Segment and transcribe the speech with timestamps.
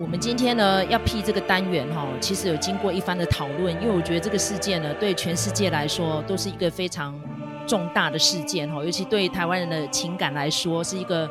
[0.00, 7.20] 我们今天呢要辟这个单元哈，其实有经过一番的讨论，因为我觉得这个事件呢，对全世界来说都是一个非常
[7.66, 11.28] 重大的事件哈，尤其对台湾人的情感来说，是一个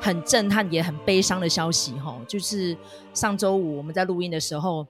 [0.00, 2.16] 很震撼也很悲伤的消息哈。
[2.28, 2.76] 就是
[3.12, 4.86] 上周五我们在录音的时候，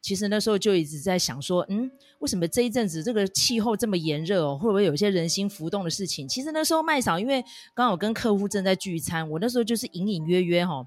[0.00, 1.90] 其实那时候就一直在想说，嗯，
[2.20, 4.56] 为什么这一阵子这个气候这么炎热哦？
[4.56, 6.28] 会不会有一些人心浮动的事情？
[6.28, 7.44] 其实那时候麦嫂因为
[7.74, 10.86] 刚好跟客户正在聚餐，我那时候就是隐隐约约哈，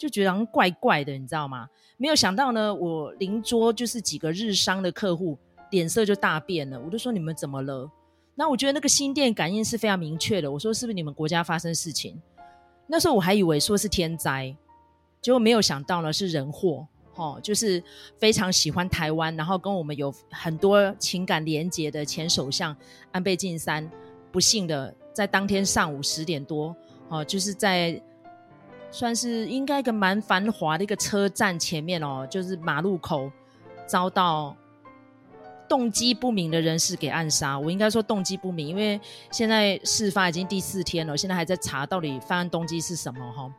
[0.00, 1.68] 就觉得好像怪怪的，你知道吗？
[1.98, 5.36] 没有想到呢，我邻桌就是几个日商的客户
[5.70, 7.90] 脸色就大变了，我就说你们怎么了？
[8.34, 12.18] 那我觉得那个心电感应是非常明确的，我说是不是你们国家发生事情？
[12.86, 14.56] 那时候我还以为说是天灾，
[15.20, 16.88] 结果没有想到呢是人祸。
[17.16, 17.82] 哦，就是
[18.16, 22.74] 非常喜欢台湾，然后跟我们有很多情感连结的前首相
[23.12, 23.86] 安倍晋三，
[24.32, 26.74] 不幸的在当天上午十点多，
[27.08, 28.00] 哦，就是在
[28.90, 33.30] 算是应该一个蛮繁华的一个车站前面哦，就是马路口
[33.86, 34.56] 遭到
[35.68, 37.58] 动机不明的人士给暗杀。
[37.58, 43.52] 我应该说动机不明，因为现在事发已经第四天了，现在还在查到底犯案动机是什么哈，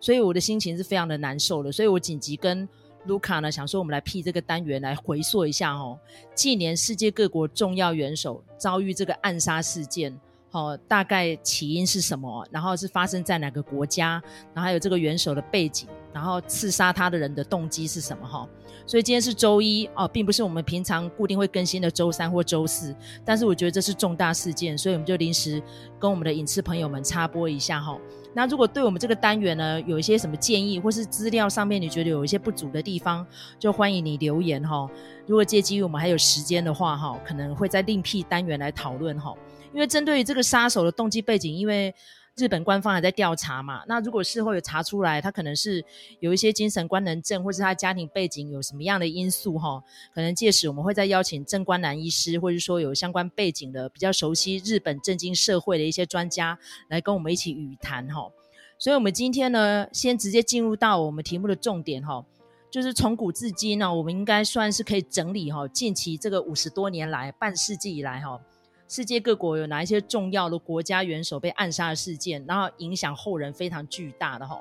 [0.00, 2.68] 所以我的心情是非常的难受的，所以我紧急跟。
[3.06, 5.98] 卢卡呢，想说我们来辟这个单元来回溯一下哦，
[6.34, 10.14] 近年世界各国重要元首遭遇这个暗杀事件，
[10.52, 12.46] 哦，大概起因是什么？
[12.50, 14.22] 然后是发生在哪个国家？
[14.52, 18.26] 然后还有这个元首的背景，然后刺杀他的人的动机是什么？
[18.26, 18.48] 哈，
[18.84, 25.62] 所以今天是周一哦，并不是我们平常固定会更新的周三或周四，但是我觉得这是重大事件，所以我们就临时
[26.00, 27.96] 跟我们的影视朋友们插播一下哈。
[28.32, 33.24] 那如果对我们这个单元呢，有一些什么建议，或是资料上面你觉得有一些不足的地方，
[33.58, 34.88] 就欢迎你留言哈。
[35.26, 39.32] 如果借机我们还有时间的话哈，可能会再另辟单元来讨论哈。
[39.72, 41.94] 因为针对于这个杀手的动机背景，因为
[42.36, 45.84] 日本官方还在调查嘛，那如果事后有查出来，他可能是
[46.20, 49.82] 有一些精神官能症，或是他家庭背景有什么样的因素哈，
[50.14, 58.30] 可能届时我们会再邀请正观男医师，或者说有相关背景的、比较熟悉日本政经社会的一些专家来跟我们一起语谈哈。
[58.78, 62.24] 所以，我们今天呢，先直接进入到我们题目的重点哈，
[62.70, 68.40] 就是从古至今呢，我们应该算是可以整理哈，近期这个五十多年来、半世纪以来哈。
[68.90, 74.60] 世界各国有哪一些重要的国家元首被暗杀的事件，然后影响后人非常巨大的哈？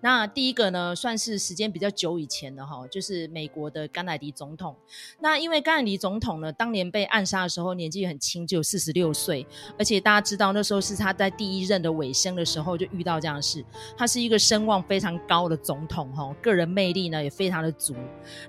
[0.00, 4.74] 那第一个呢，算是时间比较久以前的哈，就是美国的甘乃迪总统。
[5.20, 9.46] 那因为甘乃迪总统呢，当年被暗杀的时候年纪很轻，只有四十六岁，
[9.78, 13.62] 而且大家知道那时候是他在第一任的尾声的时候就遇到这样的事。
[13.96, 17.94] 他是一个声望非常高的总统哈，个人魅力呢也非常的足，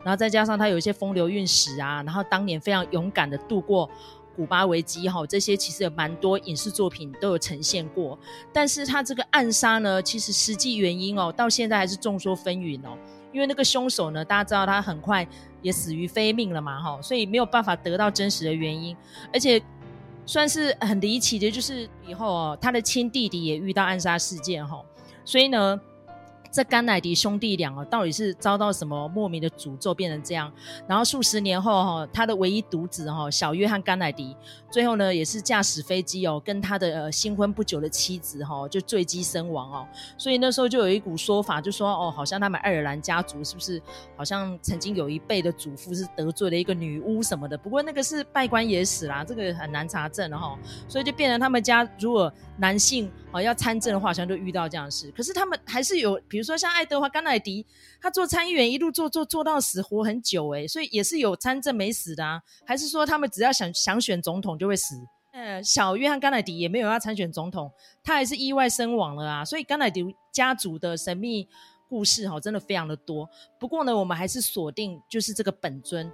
[0.03, 3.89] 然后再加上他有一些风流韵史啊，然后当年非常勇敢的度过。
[4.37, 8.17] 古巴危机哈，这些其实有蛮多影视作品都有呈现过，
[8.53, 12.95] 但是他这个暗杀呢，其实实际原因哦，到现在还是众说纷纭哦。
[13.33, 15.27] 因为那个凶手呢，大家知道他很快
[15.61, 18.95] 也死于非命了嘛哈，所以没有办法得到真实的原因，
[19.33, 19.61] 而且
[20.25, 24.79] 算是很离奇的，就是以后哦，他的亲弟弟也遇到暗杀事件哈，
[25.25, 25.81] 所以呢。
[26.57, 30.51] 这甘乃迪兄弟俩啊，到底是遭到什么莫名的诅咒变成这样？
[30.87, 34.35] 然后数十年后哈，他的唯一独子哈小约翰甘乃迪，
[34.71, 39.87] 最后呢也是驾驶飞机哦，跟他的新婚不久的妻子哈就坠机身亡哦。
[40.17, 43.79] 所以那时候就有一股说法，就说哦，好像他们爱尔兰家族是不是
[44.15, 47.55] 好像曾经有一辈的祖父是得罪了一个女巫什么的？
[47.55, 50.57] 不过那个是拜官野史啦，这个很难查证哈。
[50.87, 55.11] 所以就变成他们家如果男性哦要参政的话，好像就遇到这样的事。
[55.11, 57.65] 可是他们还是有，比如说像爱德华甘乃迪，
[58.01, 62.41] 他做参议员一路做做做到死，活很久诶，所以也是有参政没死的啊。
[62.65, 64.95] 还是说他们只要想想选总统就会死？
[65.33, 67.71] 呃，小约翰甘乃迪也没有要参选总统，
[68.03, 69.45] 他还是意外身亡了啊。
[69.45, 71.47] 所以甘乃迪家族的神秘
[71.87, 73.29] 故事哈，真的非常的多。
[73.59, 76.11] 不过呢，我们还是锁定就是这个本尊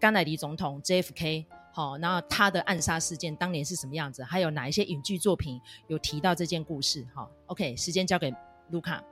[0.00, 1.44] 甘乃迪总统 JFK。
[1.76, 4.24] 好，然后他的暗杀事件当年是什么样子？
[4.24, 7.06] 还有哪一些影剧作品有提到这件故事？
[7.12, 8.34] 好，OK，时间交给
[8.70, 9.04] 卢卡。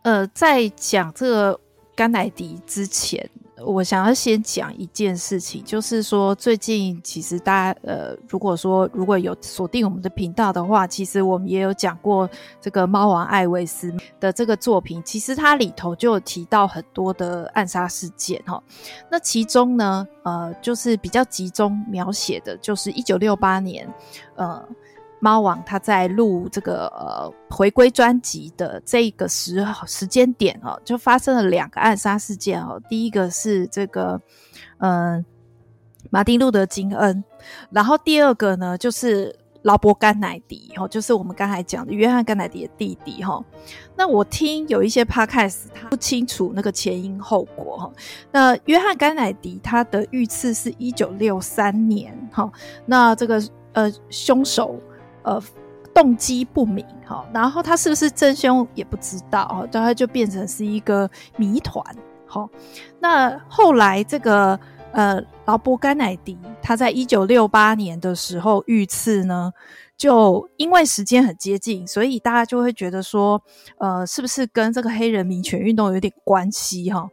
[0.00, 1.60] 呃，在讲这个
[1.94, 3.28] 甘乃迪之前。
[3.64, 12.28] 我想要先讲一件事情，就是说最近其实大家呃，如果说如果有锁定我们的频道的话，其实我们也有讲过
[12.60, 18.62] 这个猫王艾维斯的这个作品，其实它里头就有提到很多的暗杀事件哈。
[19.10, 23.88] 那其中呢，呃，就是比较集中描写的，就是一九六八年，
[24.36, 24.62] 呃。
[25.20, 32.80] 猫王他在录这个呃回归专辑的这个时时间点哦，就发生了两个暗杀事件哦。
[32.88, 34.20] 第一个是这个
[34.78, 35.24] 嗯、
[36.10, 37.24] 马丁路德金恩，
[37.70, 43.44] 然后第二个呢就是劳勃甘乃迪哈，就是我们刚才讲的约翰甘乃迪的弟弟哈。
[43.96, 47.92] 那我听有一些 podcast，他不清楚那个前因后果哈。
[48.30, 52.48] 那约翰甘乃迪他的遇刺是一九六三年哈，
[52.86, 53.42] 那这个
[53.72, 54.80] 呃凶手
[55.28, 55.42] 呃
[55.94, 61.84] 动机不明哈，然后他是不是真凶也不知道哈，然后就变成是一个谜团。
[62.26, 62.48] 好，
[62.98, 64.58] 那后来这个。
[64.90, 69.52] 呃，劳勃甘乃迪他在一九六八年的时候遇刺呢，
[69.98, 73.40] 就因为时间很接近，所以大家就会觉得说，
[73.76, 77.06] 呃，是不是跟这个黑人民权运动有点关系哈？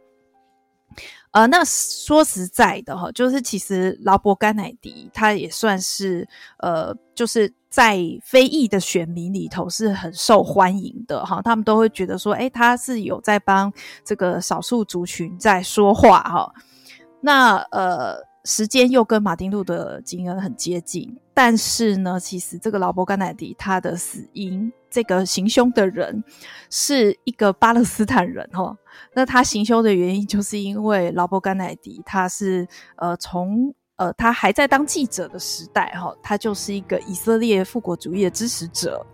[1.36, 6.26] 呃，那说实在的哈，就是其实劳勃甘乃迪他也算是
[6.60, 13.70] 呃，就是在非裔的选民里头是很受欢迎的哈，他们都会觉得说，诶，他是有在帮
[14.02, 16.50] 这个少数族群在说话哈。
[17.20, 18.16] 那呃，
[18.46, 26.24] 时间又跟马丁路德金恩很接近，但是呢，其实这个劳勃甘乃迪他的死因，这个行凶的人
[26.70, 28.74] 是一个巴勒斯坦人哈。
[29.12, 32.66] 那他行凶的原因，就是因为劳勃甘乃迪他是
[32.96, 39.04] 呃从呃他还在当记者的时代哈，他就是一个以色列复国主义的支持者，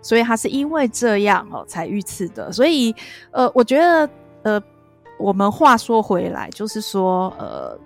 [0.00, 2.50] 所以他是因为这样哦才遇刺的。
[2.50, 2.94] 所以
[3.30, 4.10] 呃，我觉得
[4.44, 4.62] 呃。
[5.20, 7.76] 我们话说回来，就是说，呃，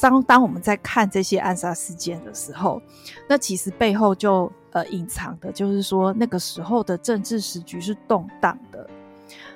[0.00, 2.80] 当当我们在看这些暗杀事件的时候，
[3.28, 8.88] 那其实背后就呃隐藏的，就是说那个时候的政治时局是动荡的。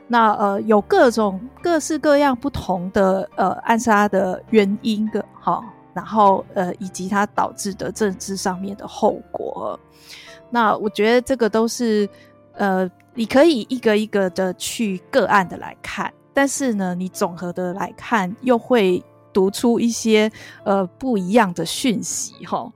[0.06, 9.78] 那呃有各种各式各样不同的呃暗杀的原因的哈，然后呃以及它导致的政治上面的后果。
[10.48, 12.08] 那我觉得这个都是
[12.52, 16.12] 呃你可以一个一个的去个案的来看。
[16.32, 19.02] 但是呢，你总合的来看，又会
[19.36, 20.32] 读出一些
[20.64, 22.72] 呃不一样的讯息哈。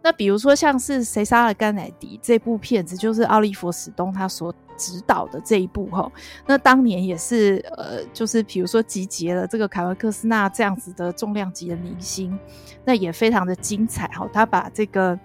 [0.00, 6.08] 那比如说，像是谁杀了甘乃迪这部片子，就是奥利弗史东他所指导的这一部哈。
[6.46, 12.38] 那当年也是呃，就是比如说集结了这个凯文科斯纳这样子的重量级的明星，
[12.84, 14.28] 那也非常的精彩哈。
[14.32, 15.18] 他把这个。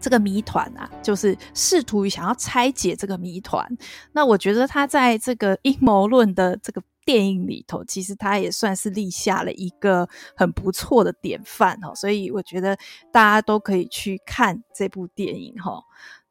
[0.00, 3.66] 这个谜团啊，就是试图于想要拆解这个谜团。
[4.12, 10.06] 那我觉得他在这个阴谋论的这个电影里头，其实他也算是立下了一个
[10.36, 11.94] 很不错的典范哦。
[11.94, 12.76] 所以我觉得
[13.10, 15.82] 大家都可以去看这部电影哈。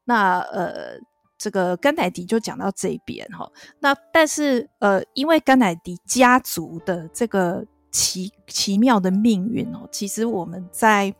[0.04, 1.00] 那呃，
[1.36, 3.50] 这个甘乃迪就讲到这边哈。
[3.80, 11.12] 那但是呃，因为甘乃迪家族的这个奇奇妙的命运哦，其实我们在。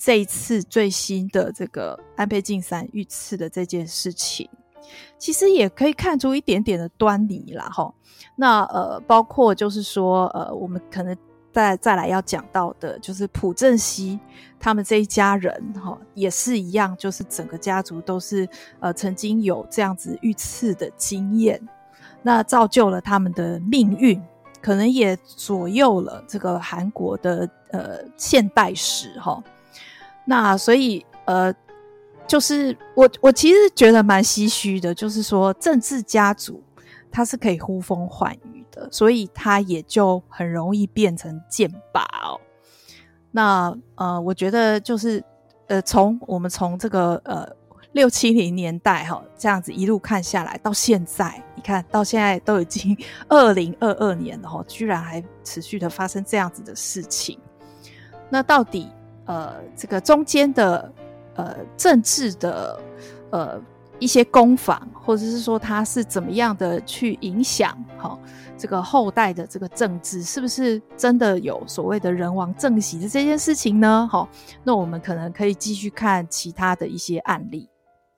[0.00, 4.48] 这一次最新的这个安倍晋三遇刺的这件事情，
[5.18, 7.92] 其实也可以看出一点点的端倪啦，哈。
[8.36, 11.16] 那呃，包括就是说，呃，我们可能
[11.52, 14.18] 再再来要讲到的，就是朴正熙
[14.60, 18.48] 他们这一家人，哈，也是一样，就是整个家族都是
[18.80, 21.60] 呃曾经有这样子遇刺的经验，
[22.22, 24.22] 那造就了他们的命运，
[24.60, 29.42] 可能也左右了这个韩国的呃现代史，哈。
[30.24, 31.52] 那所以，呃，
[32.28, 36.62] 就是我我其实觉得蛮唏嘘的，就是说政治家族
[37.10, 42.38] 它是可以呼风唤雨的，所以它也就很容易变成剑拔哦。
[43.30, 45.24] 那呃，我觉得就是
[45.68, 47.48] 呃，从我们从这个呃
[47.92, 52.94] 六七零年代哈这样子一路看下来，到现在，你看到现在都已经
[53.28, 57.38] 二零二二年了哈，居然还持续的发生这样子的事情，
[58.28, 58.86] 那到底？
[59.30, 60.90] 呃，这个中间的
[61.38, 62.82] 呃政治的
[63.30, 63.62] 呃
[63.98, 68.18] 一些攻防，或者是说他是怎么样的去影响哈、
[68.56, 74.08] 这个后代的这个政治，是不是真的有所谓的人亡政息的这件事情呢？
[74.10, 74.28] 好、
[74.62, 77.68] 那我们可能可以继续看其他的一些案例。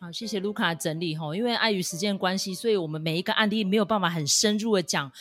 [0.01, 5.13] 好，谢谢卢卡整理哈，因为碍于时间关系，所以我们每一个案例没有办法很深入的讲。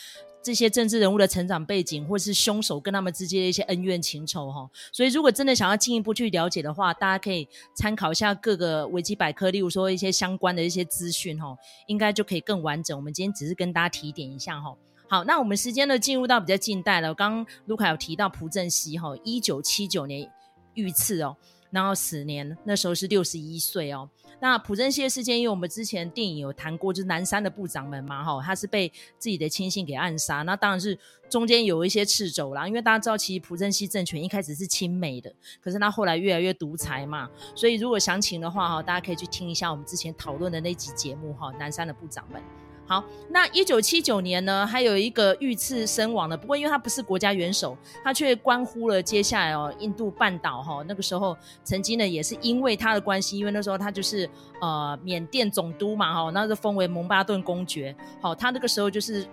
[0.42, 11.54] 这些政治人物的成长背景，或是凶手跟他们之间的一些恩怨情仇，哈，所以如果真的想要进一步去了解的话，大家可以参考一下各个维基百科，例如说一些相关的一些资讯，哈，
[11.86, 12.96] 应该就可以更完整。
[12.96, 14.74] 我们今天只是跟大家提点一下，哈。
[15.08, 17.12] 好，那我们时间呢进入到比较近代了。
[17.12, 20.30] 刚刚卢卡有提到朴正熙，哈，一九七九年
[20.74, 21.36] 遇刺哦，
[21.70, 24.08] 然后死年那时候是六十一岁哦。
[24.40, 30.42] 那朴正熙的事件，因为我们之前电影有谈过，就是南山的部长们嘛，哈，他是被自己的亲信给暗杀。
[30.42, 37.28] 那当然是中间有一些掣肘啦，因为大家知道，其实朴正熙政权一开始是亲美的，可是他后来越来越独裁嘛。
[37.54, 42.42] 所以如果详情的话，哈，大家可以去听一下我们之前讨论的那集节目，哈，南山的部长们。
[42.90, 54.28] 好，那一九七九年呢，还有一个遇刺身亡的，不过因为他不是国家元首，他却关乎了接下来哦，印度半岛哈、哦，那个时候曾经呢也是因为他的关系，因为那时候他就是
[54.60, 59.24] 呃缅甸总督嘛哈，那就封为蒙巴顿公爵，好，他那个时候就是。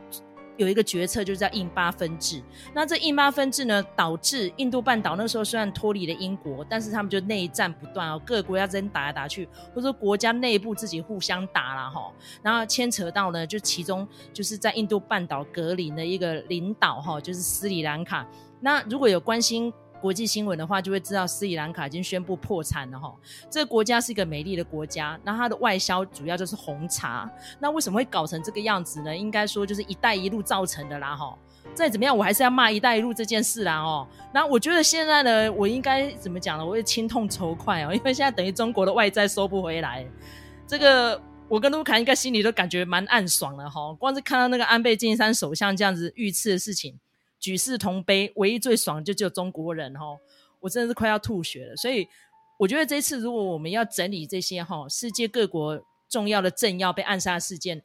[0.58, 2.42] 有一个决策，就是在印巴分治。
[2.74, 12.12] 那这印巴分治呢，导致印度半岛那时候虽然脱离了英国，但是他们就内战不断哦，各个国家之间打来打去，或者说国家内部自己互相打了哈。
[12.42, 18.28] 然后牵扯到呢，就其中就是在印度半岛格林的一个领导哈，就是斯里兰卡。
[18.60, 19.72] 那如果有关心。
[20.02, 23.14] 国际新闻的话，就会知道斯里兰卡已经宣布破产了哈。
[23.50, 27.30] 这个国家是一个美丽的国家，那它的外销主要就是红茶。
[27.60, 29.16] 那为什么会搞成这个样子呢？
[29.16, 31.38] 应该说就是“一带一路”造成的啦哈。
[31.74, 34.08] 再怎么样，我还是要骂“一带一路”这件事啦哦。
[34.34, 36.66] 那我觉得现在呢，我应该怎么讲呢？
[36.66, 40.06] 我会心痛仇快哦， 因为现在等于中国的外债收不回来。
[40.68, 43.94] 这个我跟卢卡应该心里都感觉蛮暗爽的哈。
[43.96, 46.98] 光是看到那个安倍晋三首相这样子遇刺的事情。
[47.40, 50.06] 举世同悲，唯一最爽就只有中国人哈！
[50.60, 51.76] 我真的是快要吐血了。
[51.76, 52.08] 所以
[52.58, 55.80] 我觉得这次如果我们要整理这些哈，世界各国
[56.10, 57.84] 重要的政要被暗杀事件，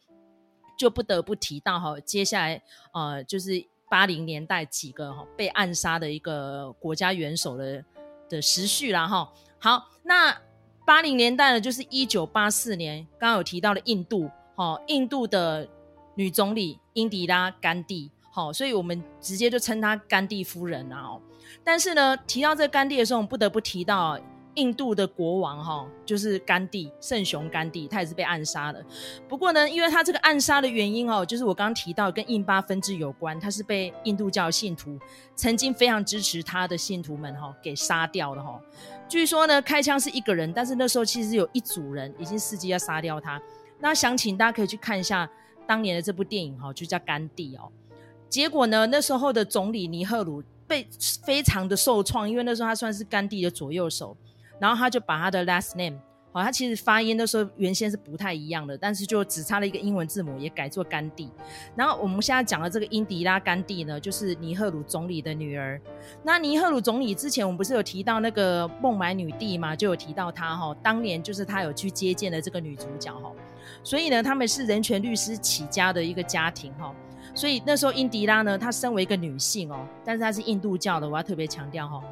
[0.78, 2.62] 就不得不提到哈，接下来
[2.94, 7.85] 呃就是八零年代几个哈被暗杀的一个国家元首的
[8.30, 9.30] 的时序啦哈。
[9.59, 10.40] 好，那
[10.87, 15.68] 八零年代呢，就是一九八四年，刚刚有提到了印度哈，印度的
[16.14, 18.11] 女总理英迪拉甘地。
[18.35, 21.19] 好，所以我们直接就称她甘地夫人啊。
[21.62, 24.19] 但是呢，提到这甘地的时候，我们不得不提到
[24.55, 28.83] 印度的国王哈，就是甘地，圣雄甘地，他也是被暗杀的。
[29.29, 34.99] 不过呢，因为他这个暗杀的原因哦，就是我刚刚提到跟印巴分治有关，他是被印度教信徒
[35.35, 38.59] 曾经非常支持他的信徒们哈给杀掉的哈。
[39.09, 43.41] 据说呢，开枪是一个人，但是那时候其实有一组人已经伺机要杀掉他。
[43.79, 45.29] 那想请大家可以去看一下
[45.67, 47.71] 当年的这部电影哈，就叫甘地哦。
[48.33, 50.89] 结果呢，那时候的总理尼赫鲁被
[51.23, 54.17] 非常的受创，因为那时候他算是甘地的左右手，
[54.59, 55.99] 然后他就把他的 last name，
[56.33, 61.31] 好，他其实发音那时候原先是不太一样的，但是就只差了一个英文字母，也改做甘地。
[61.77, 65.79] 然后我们现在讲的这个英迪拉甘地呢，就是尼赫鲁总理的女儿。
[66.23, 73.31] 那尼赫鲁总理之前我们不是有提到那个孟买女帝嘛，就有提到她哈，当年就是他有去接见的这个女主角哈，
[73.85, 76.95] 所以呢，他们是人权律师起家的一个家庭哈。
[77.35, 82.03] 所以那时候，英迪拉呢，她身为一个女性哦，但是她是印度教的，我要特别强调哈。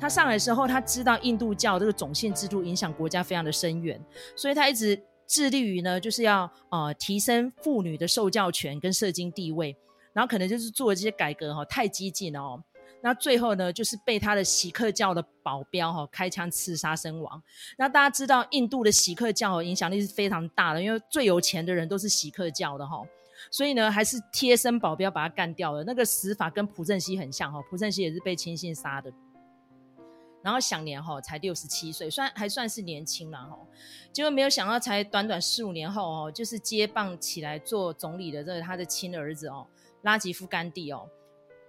[0.00, 4.00] 她上来的时候，她知道印度教这个种姓制度影响国家非常的深远，
[4.34, 9.76] 所以她一直致力于呢，就是要呃提升妇女的受教权跟社经地位，
[10.14, 12.62] 然后可能就是做这些改革哈，太激进了哦。
[13.02, 17.42] 那最后呢，就是被他的锡克教的保镖哈开枪刺杀身亡。
[17.78, 23.02] 那大家知道，印度的锡克教影响力是非常大的，因为最有钱的人都是锡克教的哈。
[23.50, 25.84] 所以呢，还是贴身保镖把他干掉了。
[25.84, 29.12] 那个死法跟朴正熙很像哈，朴正熙也是被亲信杀的。
[30.42, 33.58] 然后享年哈才六十七岁，算还算是年轻了哈。
[34.10, 39.66] 结果没有想到，才短短四五年后哦，就是接棒起来做总理的这个他的亲儿子哦，
[40.02, 41.06] 拉吉夫甘地哦，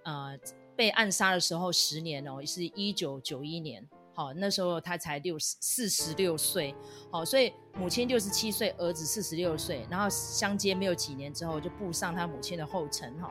[0.04, 0.38] 呃，
[0.74, 3.86] 被暗杀的时候十年哦，是一九九一年。
[4.14, 6.74] 好，那时候他才六十四十六岁，
[7.10, 13.30] 好，所以母亲六十七岁，儿子四十六岁，然后相接没有几年之后就步上他母亲的后尘，哈。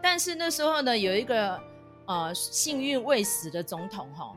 [0.00, 1.60] 但是那时候呢，有一个
[2.06, 4.32] 呃幸运未死的总统，哈，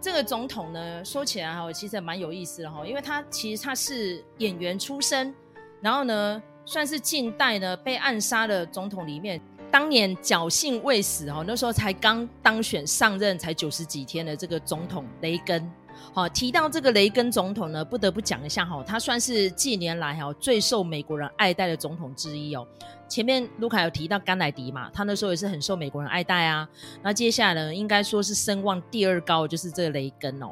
[0.00, 5.32] 这个总统呢说起来哈，其实蛮有意思的哈，因为他其实他是演员出身，
[5.80, 9.40] 然后呢算是近代呢被暗杀的总统里面。
[9.70, 15.70] 当年侥幸未死哦，那时候才刚当选上任才九十几天的这个总统雷根，
[16.12, 22.66] 好，提到这个雷根总统呢，不得不讲一下哈，他算是近年来哈最受美国人爱戴的总统之一哦。
[23.08, 26.68] 前面卢卡有提到甘乃迪嘛，他那时候也是很受美国人爱戴啊。
[27.02, 30.48] 那接下来呢，应该说是声望第二高就是这个雷根哦。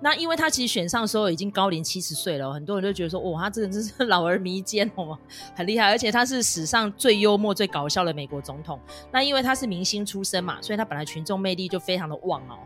[0.00, 5.16] 那因为他其实选上的时候已经高龄七十岁了，很多人都觉得说，哇，他这个真是 老而弥坚哦，
[5.54, 8.80] 很厉害，而且他是史上最幽默、最搞笑的美国总统。
[9.10, 12.58] 那因为他是明星出身嘛，所以他本来群众魅力就非常的旺哦。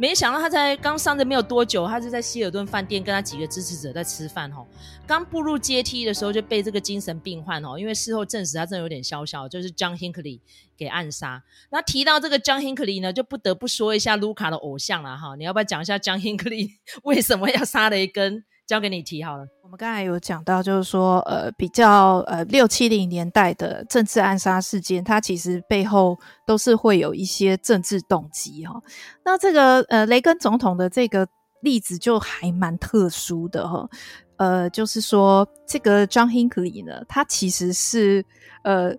[0.00, 4.64] 没想到他才刚上任没有多久，他就在希尔顿饭店跟他几个支持者在吃饭哈。
[5.04, 10.38] 刚步入阶梯的时候就被这个精神病患哦，因为事后证实他真的有点萧萧，就是 John Hinckley
[10.76, 11.42] 给暗杀。
[11.70, 15.34] 那提到这个 John Hinckley 呢，就不得不说一下卢卡的偶像了哈。
[15.34, 18.44] 你要不要讲一下 John Hinckley 为什么要杀雷根？
[18.68, 19.46] 交给你提好了。
[19.62, 28.78] 我们刚才有讲到，就是说，呃，比较呃六七零年代的政治暗杀事件，它其实背后都是会有一些政治动机哈。
[29.24, 31.26] 那这个呃雷根总统的这个
[31.62, 33.88] 例子就还蛮特殊的哈，
[34.36, 38.24] 呃，就是说这个 John Hinckley 呢，他其实是
[38.64, 38.94] 呃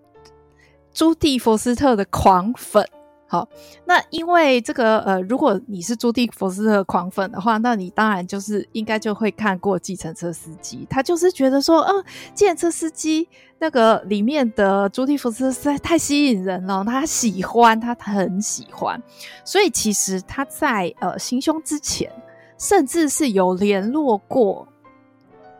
[0.92, 2.84] 朱蒂佛斯特的狂粉。
[3.32, 3.48] 好，
[3.84, 13.28] 那因为这个呃，如果你是朱蒂佛斯特狂粉的话，那你当然就是应该就会看过《计程车司机》，他就是觉得说，嗯、呃，计程车司机
[13.60, 19.00] 那个里面的朱蒂佛斯特实在太吸引人了，他喜欢，他很喜欢，
[19.44, 22.10] 所以其实他在呃行凶之前，
[22.58, 24.66] 甚至是有联络过，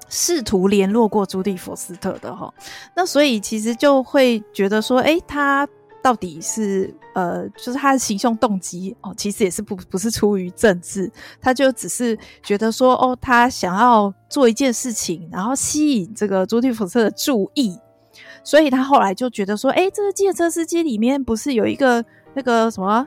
[0.09, 2.53] 试图联络过朱蒂佛斯特的哈，
[2.97, 5.69] 那所以其实就会觉得说，诶，他。
[6.03, 17.79] 到底是呃，就是他的行凶动机哦，其实也是不不是出于政治，他就只是觉得说哦，他想要做一件事情，然后吸引这个朱蒂福特的注意，
[18.43, 22.05] 所以他后来就觉得说，哎，这个计程车司机里面不是有一个
[22.35, 23.07] 那个什么啊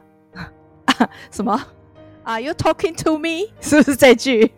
[1.32, 1.60] 什么
[2.24, 3.52] ？Are you talking to me？
[3.60, 4.52] 是不是这句？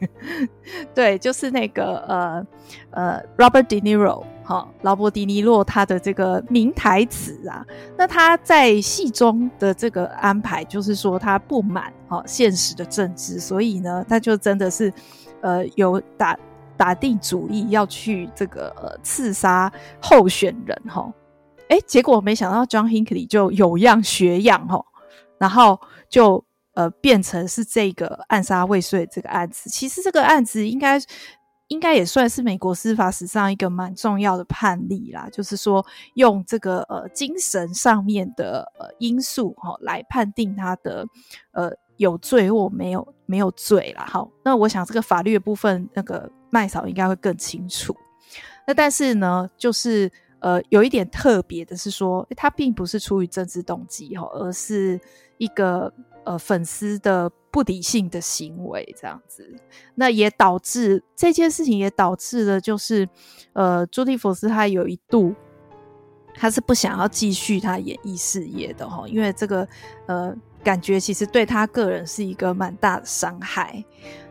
[0.94, 2.48] 对，就是那个呃
[2.92, 4.24] 呃，Robert De Niro。
[4.48, 7.66] 好，劳勃·迪尼洛他的这个名台词啊，
[7.98, 14.94] 那他在戏中的这个安排，就是说他不满哦现实的政治，所以呢，他就真的是
[15.42, 16.38] 呃有打
[16.78, 21.12] 打定主意要去这个呃刺杀候选人哈，
[21.70, 24.86] 哎，结果没想到 John Hinckley 就有样学样哈，
[25.40, 31.02] 然后就呃变成是这个暗杀未遂这个案子，其实这个案子应该。
[31.70, 41.06] 应该也算是美国司法史上一个蛮重要的判例啦，就是说用这个呃精神上面的呃因素哈、来判定他的
[41.52, 44.06] 呃有罪或没有没有罪啦。
[44.08, 47.96] 好，那我想这个法律的部分，那个麦嫂应该会更清楚。
[48.68, 55.00] 那但是呢，就是呃有一点特别的是说，他并不是出于政治动机哈，而是
[55.40, 55.92] 一个
[56.26, 57.32] 呃粉丝的。
[57.56, 59.56] 不理性的行为，这样子，
[59.96, 63.08] 那也导致这件事情也导致了，就是
[63.54, 65.34] 呃，朱蒂佛斯他有一度
[66.34, 69.66] 他是不想要继续他演艺事业的哈，因为这个
[70.06, 70.36] 呃
[70.66, 73.82] 感觉其实对他个人是一个蛮大的伤害，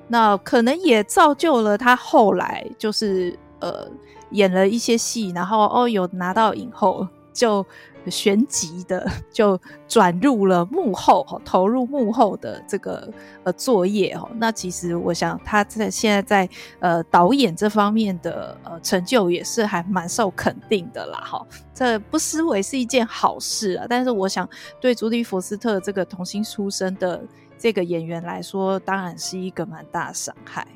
[0.06, 3.90] 那可能也造就了他后来就是呃
[4.32, 7.66] 演了一些戏，然后哦有拿到影后就。
[8.10, 13.10] 旋即的就转入了幕后，投入幕后的这个
[13.44, 14.28] 呃作业哦。
[14.34, 16.46] 那其实我想他在现在在
[16.80, 21.46] 呃导演这方面的呃成就也是还蛮受肯定的啦哈。
[21.72, 23.86] 这不失为是一件好事啊。
[23.88, 24.46] 但是我想
[24.78, 27.24] 对朱迪佛斯特这个童星出身的
[27.56, 30.66] 这个演员来说，当然是一个蛮大伤害。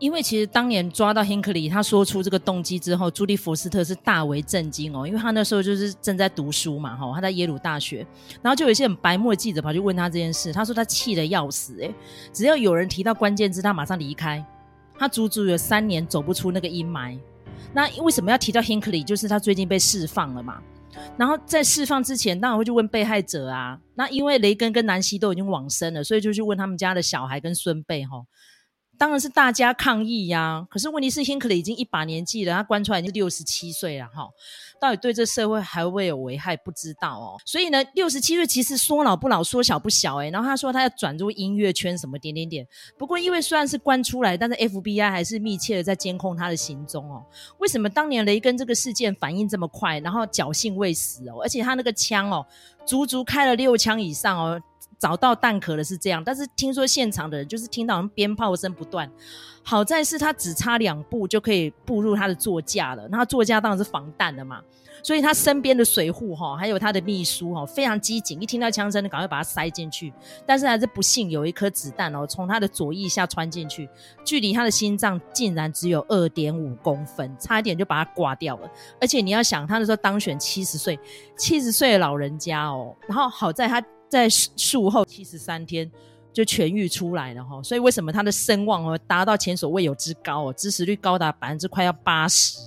[0.00, 7.98] 因为其实当年抓到 Hinkley，他说出这个动机之后，朱蒂佛斯特是大为震惊哦，因为他那时候就是正在读书嘛，哈，他在耶鲁大学，
[8.40, 11.94] 然后就有一些很白目的记者跑去问他这件事，他说他气得要死，诶，
[12.32, 14.42] 只要有人提到关键字，他马上离开，
[14.98, 17.18] 他足足有三年走不出那个阴霾。
[17.74, 19.04] 那为什么要提到 Hinkley？
[19.04, 20.62] 就是他最近被释放了嘛，
[21.18, 28.24] 然后在释放之前，当然会去问被害者啊，那因为雷根跟南希都已经往生了，所以就去问他们家的小孩跟孙辈，哈。
[29.00, 34.28] 当然是大家抗议呀、可是问题是，Hinkley 已经一把年纪了，他关出来已经六十七岁了哈，
[34.78, 36.54] 到底对这社会还会有危害？
[36.54, 37.40] 不知道哦。
[37.46, 40.30] 所以呢，六十七岁其实说老不老，说小不小诶。
[40.30, 42.68] 然后他说他要转入音乐圈什么点点点。
[42.98, 47.24] 不过因为虽然是关出来，但是 FBI 还是密切的在监控他的行踪哦。
[47.56, 51.40] 为什么当年雷根这个事件反应这么快，然后侥幸未死哦？
[51.42, 52.46] 而且他那个枪哦，
[52.84, 54.60] 足足开了六枪以上哦。
[55.00, 59.10] 找到弹壳的是这样，但是听说现场的人就是听到鞭炮声不断。
[59.62, 64.60] 好在是他只差两步就可以步入他的座驾了，那座驾当然是防弹的嘛，
[65.02, 70.12] 所以他身边的随扈哈，还有他的秘书哈，非常机警，一听到枪声就赶快把他塞进去。
[70.46, 73.88] 但是还是不幸有一颗子弹哦，从他的左腋下穿进去，
[74.24, 78.70] 距离他的心脏竟然只有二点五公分，差一点就把他挂掉了。
[78.98, 80.98] 而且你要想，他那时候当选七十岁，
[81.36, 83.82] 七十岁的老人家哦，然后好在他。
[84.10, 85.90] 在术后七十三天
[86.32, 92.58] 就痊愈出来了哈，所以为什么他的声望哦达到前所未有之高哦，支持率高达百分之快要八十，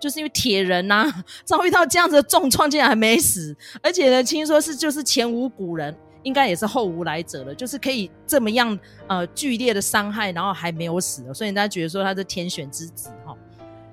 [0.00, 13.36] 就是因为铁人呐、啊，遭遇到这样子的重创竟然还没死，而且呢，听说是就是前无古人，应该也是后无来者了，就是可以这么样呃剧烈的伤害，然后还没有死，所以大家觉得说他是天选之子哈。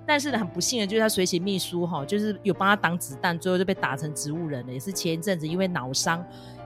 [0.07, 6.23] 但是呢，很不幸的就是他随行秘书哈，就是有帮他挡子弹，最后就被打成植物人了，也是前一阵子因为脑伤。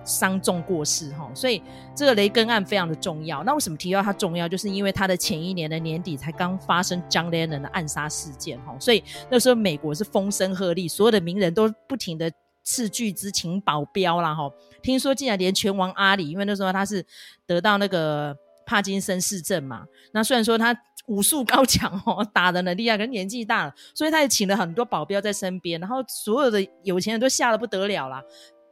[0.09, 1.61] 伤重过世哈，所以
[1.95, 3.43] 这个雷根案非常的重要。
[3.43, 4.47] 那为什么提到它重要？
[4.49, 12.31] 就是因为他的前一年的年底才刚发生 John Lennon 的暗杀事件哈，所以那时候美国是风声鹤唳，所有的名人都不停的
[12.63, 14.51] 斥巨资请保镖啦哈。
[14.81, 17.05] 听说竟然连拳王阿里，因为那时候他是
[17.45, 20.75] 得到那个帕金森氏症嘛，那虽然说他
[21.07, 28.23] 武术高强哦， 打的能力啊，可是年纪大了，所以他也请了很多保镖在身边，然后所有的有钱人都吓得不得了啦。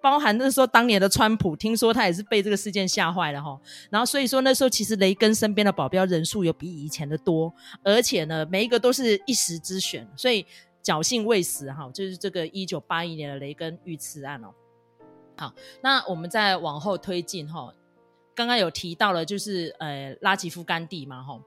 [0.07, 3.59] 包含那时候当年的川普，听说他也是被这个事件吓坏了哈。
[3.89, 10.45] 然后所以说那时候其实雷根身边的保镖人数有比以前的多，而且呢每一个都是一时之选，所以
[10.81, 11.91] 侥幸未死哈。
[11.93, 14.47] 就是这个一九八一年的雷根遇刺案哦。
[15.35, 17.73] 好，那我们再往后推进哈。
[18.33, 21.37] 刚刚有提到了，就是呃拉吉夫甘地嘛哈，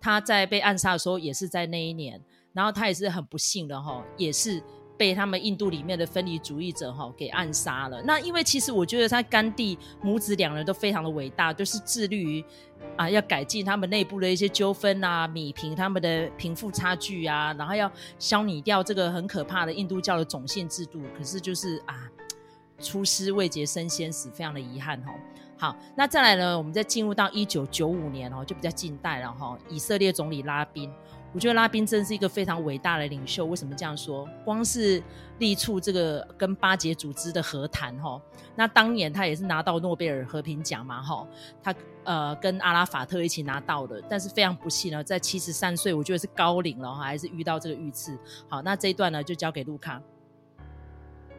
[0.00, 2.18] 他在被暗杀的时候也是在那一年，
[2.54, 4.62] 然后他也是很不幸的哈，也是。
[4.96, 8.02] 被他们印度里面的分离主义者哈给暗杀了。
[8.02, 12.44] 那因为其实我觉得他甘地母子两人都非常的伟大，都是致力于
[12.96, 21.02] 啊要改进他们内部的一些纠纷啊，弭平他们的贫富差距啊，然后要消弭掉这个很可怕的印度教的种姓制度。
[21.16, 22.08] 可是就是啊，
[22.80, 25.14] 出师未捷身先死，非常的遗憾哈。
[25.58, 29.58] 好，那再来呢，我们再进入到一九九五年哦，就比较近代了哈。
[29.70, 30.92] 以色列总理拉宾。
[31.32, 33.44] 我觉得拉宾真是一个非常伟大的领袖。
[33.44, 34.26] 为什么这样说？
[34.42, 35.02] 光是
[35.38, 38.18] 力促这个跟巴结组织的和谈，哈，
[38.54, 41.26] 那当年他也是拿到诺贝尔和平奖嘛，哈，
[41.62, 44.02] 他呃跟阿拉法特一起拿到的。
[44.08, 48.18] 但是非常不幸呢，在七十三岁，我觉得是高龄了，哈，还是遇到这个遇刺。
[48.48, 50.00] 好，那这一段呢，就交给卢卡。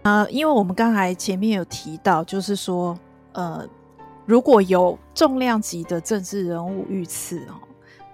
[0.04, 2.96] 呃，因为我们刚才前面有提到，就是说，
[3.32, 3.68] 呃，
[4.28, 7.67] 如果有重量级的政治人物遇刺，哦。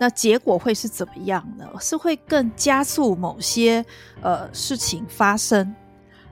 [0.04, 1.66] 那结果会是怎么样呢？
[1.80, 3.86] 是会更加速某些
[4.22, 5.74] 呃事情发生，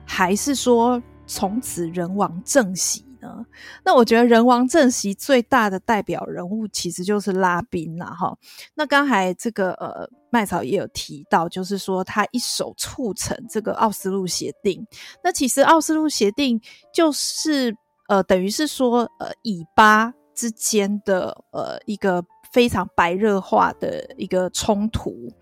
[0.04, 3.42] 还是说从此人亡政息呢？
[3.82, 8.36] 那我觉得人亡政息最大的代表人物其实就是拉宾啦，哈。
[8.74, 14.86] 那刚才这个呃麦草也有提到，就是说他一手促成这个奥斯陆协定。
[15.24, 16.60] 那其实奥斯陆协定
[16.92, 17.74] 就是
[18.10, 22.22] 呃等于是说呃以巴之间的呃一个。
[22.52, 25.32] 非常白热化的一个冲突，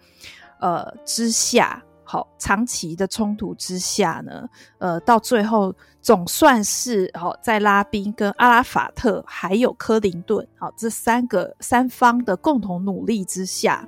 [0.61, 13.87] 呃之下，好长期的冲突之下呢，呃到最后总算是好在拉宾跟阿拉法特还有克林顿好这三个三方的共同努力之下。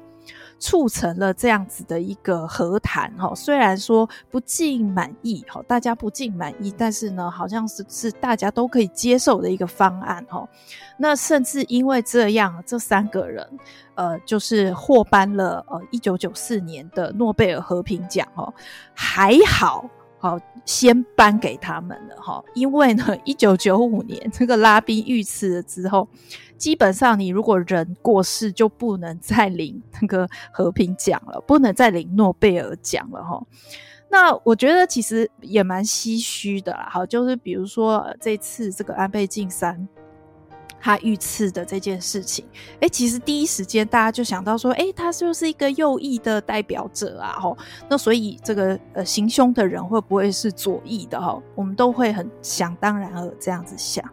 [0.63, 10.49] 促成了这样子的一个和谈，哈，虽然说不尽满意，哈，大家不尽满意，但是呢，好像是是大家都可以接受的一个方案，哈。
[10.97, 13.45] 那甚至因为这样，这三个人，
[13.97, 18.55] 呃，就是获颁了呃一九九四年的诺贝尔和平奖，哦，
[18.95, 19.85] 还好。
[20.23, 26.09] 好，先颁给他们了哈，因为呢，一九九五年这个拉宾遇刺了之后，
[26.57, 33.45] 基本上你如果人过世，就不能再领那个和平奖了，不能再领诺贝尔奖了哈。
[34.09, 39.89] 那我觉得其实也蛮唏嘘的啦，好，就是比如说这次这个安倍晋三。
[40.85, 42.45] 他遇刺的这件事情，
[42.81, 47.57] 哎，其实第一时间大家就想到说，哎，他就是一个右翼的代表者啊，吼，
[47.89, 51.41] 那所以这个呃行凶的人会不会是左翼的哈？
[51.55, 54.05] 我们都会很想当然而这样子想。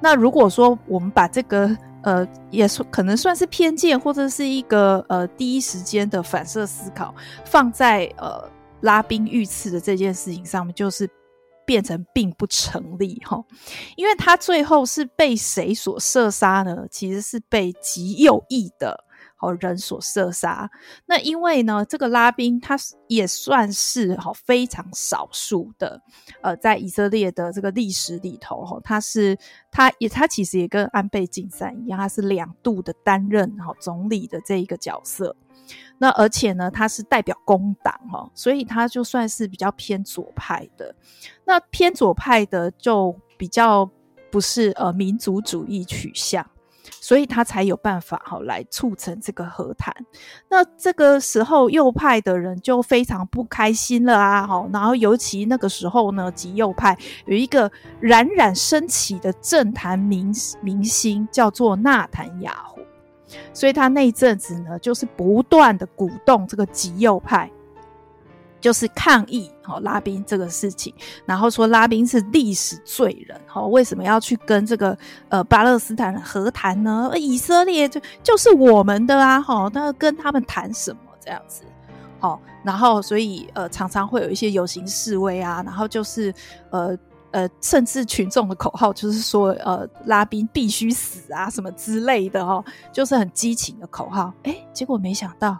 [0.00, 7.12] 那如果说我们把这个呃，也是可能算是偏见或者是一个呃第一时间的反射思考，
[7.44, 8.48] 放在呃
[8.82, 11.10] 拉宾遇刺的这件事情上面，就是。
[11.70, 13.40] 变成并不成立哈，
[13.94, 16.84] 因为他最后是被谁所射杀呢？
[16.90, 19.04] 其实是被极右翼的
[19.40, 20.70] 好人所射杀。
[21.06, 22.76] 那因为呢，这个拉宾他
[23.08, 26.02] 也算是好非常少数的，
[26.42, 29.38] 呃，在以色列的这个历史里头哈，他是
[29.72, 35.34] 他也他其实也跟安倍晋三一样，他是两度的担任好总理的这一个角色。
[35.98, 40.94] 那而且呢，他是代表工党哈，所以他就算是比较偏左派的。
[41.44, 43.88] 那偏左派的就比较
[44.30, 46.44] 不是呃民族主义取向，
[47.10, 49.92] 所以他才有办法哈来促成这个和谈。
[50.48, 54.46] 那这个时候右派的人就非常不开心了啊！
[54.46, 56.96] 哈，然后尤其那个时候呢，极右派
[57.26, 57.68] 有一个
[57.98, 62.80] 冉冉升起的政坛明明星叫做纳坦雅胡。
[63.52, 67.50] 所以他那阵子呢，就是不断的鼓动这个极右派，
[68.60, 70.94] 就是抗议好拉宾这个事情，
[71.24, 74.96] 然后说拉宾是历史罪人，好，为什么要去跟这个
[75.28, 77.10] 呃巴勒斯坦人和谈呢？
[77.16, 81.62] 以色列就就是我们的啊，好，那跟他们谈什么这样子？
[82.18, 86.32] 好，然后所以呃常常会有一些游行示威啊，然后就是
[86.70, 86.96] 呃。
[87.32, 94.34] 呃，甚至群众的口号就是说，呃，拉宾必须死啊，什么之类的哦，就是很激情的口号。
[94.42, 95.56] 诶，结果没想到，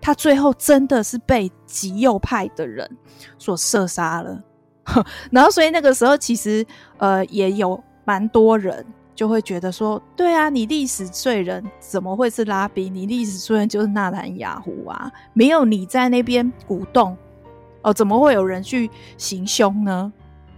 [0.00, 2.90] 他最后真的是被极右派的人
[3.38, 4.42] 所射杀了。
[5.30, 8.84] 然后所以那个时候其实呃也有蛮多人
[9.14, 12.92] 就会觉得说，对啊，你历史罪人怎么会是拉宾？
[12.92, 17.16] 你历史罪人就是纳坦雅胡啊，没有你在那边鼓动
[17.82, 20.12] 哦，怎么会有人去行凶呢？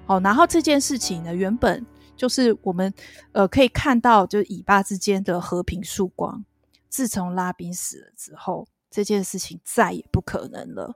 [0.06, 1.84] 哦，然后这件事情呢，原本
[2.16, 2.92] 就是我们
[3.32, 6.44] 呃可以看到，就是以巴之间的和平曙光。
[6.88, 10.92] 自从拉宾死了之后，这件事情再也不可能了。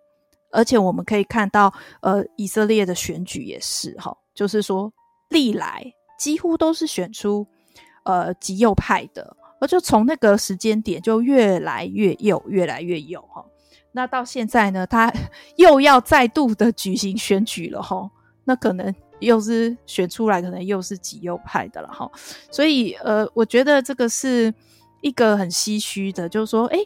[0.53, 4.93] 而且我们可以看到，呃，以色列的选举也是哈，就是说
[5.31, 5.85] 历来
[6.19, 7.47] 几乎都是选出
[8.05, 13.45] 呃极右派的，而就从那个时间点就越来越右，越来越右哈。
[13.93, 15.13] 那到现在呢，他
[15.57, 18.09] 又要再度的举行选举了哈，
[18.45, 22.11] 那可能又是选出来，可能又是极右派的了哈。
[22.51, 24.55] 所以呃，我觉得这个是。
[25.03, 26.79] 一个很唏嘘的，就是说，哎，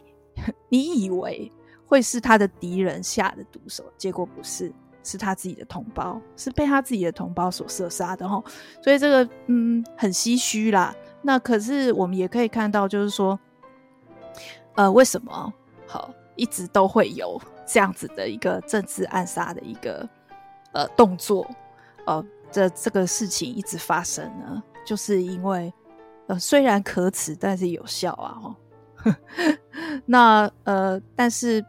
[0.69, 1.51] 你以为
[1.85, 4.71] 会是他的敌人下的毒手，结果不是，
[5.03, 8.43] 是他自己的同胞，是被他自己的同胞所射杀的齁。
[8.83, 10.95] 所以这个，嗯，很唏嘘啦。
[11.21, 13.39] 那可是我们也可以看到，就是说，
[14.75, 15.53] 呃，为什么
[15.85, 20.07] 好一直都会有这样子的一个政治暗杀的一个
[20.71, 21.47] 呃动作，
[22.05, 24.63] 呃，这这个事情一直发生呢？
[24.85, 25.73] 就是因为。
[26.27, 28.39] 呃，虽然可耻，但是有效啊！
[28.41, 28.55] 哈，
[30.05, 31.63] 那呃，但是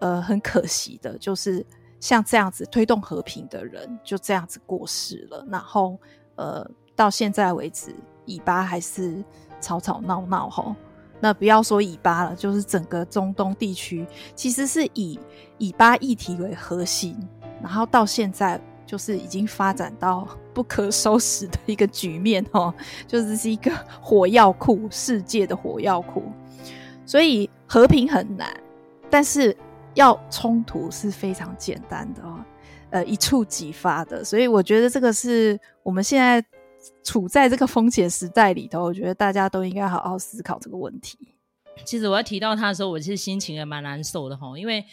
[0.00, 1.64] 呃，很可惜的，就是
[2.00, 5.46] 像这样子推动和平的人，就这样子过世了。
[5.50, 5.98] 然后
[6.36, 7.94] 呃，到现在为止，
[8.24, 9.22] 以巴还是
[9.60, 10.74] 吵吵闹闹哈。
[11.20, 15.18] 那不要说以巴了，就是整个中东地区，其实是以
[15.58, 17.16] 以巴议题为核心，
[17.62, 18.60] 然后到现在。
[18.86, 22.72] 就是已经发展到 不可收拾的一个局面哦，
[23.08, 26.22] 就是是一个火药库，世界的火药库。
[27.06, 28.54] 所以和平很难，
[29.10, 29.56] 但是
[29.94, 32.44] 要冲突是非常简单的哦，
[32.90, 34.24] 呃，一触即发的。
[34.24, 36.44] 所以我觉得这个是我们现在
[37.02, 41.18] 处在这个风险时代里头，我觉得大家都应该好好思考这个问题。
[41.84, 44.84] 其实我要提到他的时候，我其实心情也蛮难受的哈，因为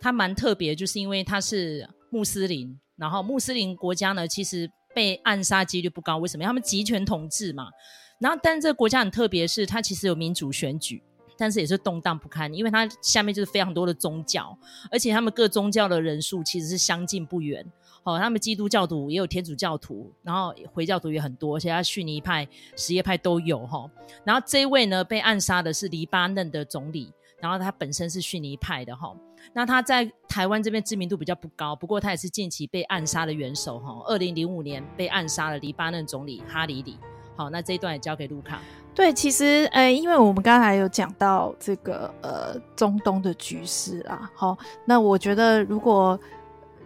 [0.00, 2.78] 他蛮特别，就是因为他是穆斯林。
[2.96, 6.44] 然后穆斯林国家呢，其实被暗杀几率不高，为什么？
[6.44, 7.68] 他们集权统治嘛。
[8.18, 11.00] 然后，但这个国家很特别，是它其实有民主选举，
[11.38, 14.54] 但是也是动荡不堪，因为它下面就是非常多的宗教，
[14.90, 17.64] 而且他们各宗教的人数其实是相近不远。
[18.04, 23.90] 哦，他们基督教徒也有天主教徒，然后回教徒也很多，而且他逊尼派、什叶派都有哈。
[24.24, 29.14] 然后这位呢，被暗杀的是黎巴嫩的总理，然后他本身是逊尼派的哈。
[29.52, 34.02] 那他在台湾这边知名度比较不高，不过他也是近期被暗杀的元首哈。
[34.06, 36.96] 二零零五年被暗杀了黎巴嫩总理哈里里。
[37.36, 38.60] 好，那这一段也交给卢卡。
[38.98, 46.18] 对，其实呃，因为我们刚才有讲到这个呃中东的局势啊，好，那我觉得如果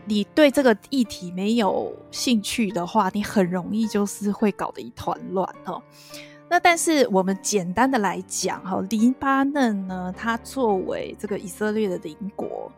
[0.04, 5.82] 你对这个议题没有兴趣的话，你很容易就是会搞得一团乱哈。
[6.50, 12.70] 那但是我们简单的来讲哈，黎巴嫩呢，它作为这个以色列的邻国，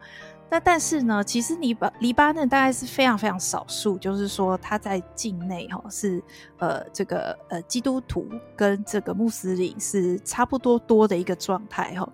[0.50, 6.22] 那但是呢，其实黎巴黎巴嫩大概是非常非常少数，就是说它在境内哈是
[6.58, 12.08] 呃这个呃基督徒跟这个穆斯林是差不多多的一个状态哈，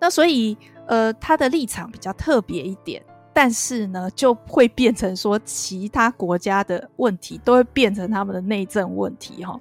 [0.00, 0.56] 那所以
[0.86, 3.02] 呃它的立场比较特别一点。
[3.36, 9.58] 但是呢，就会变成说，其他国家的问题都会变成他们的内政问题哈。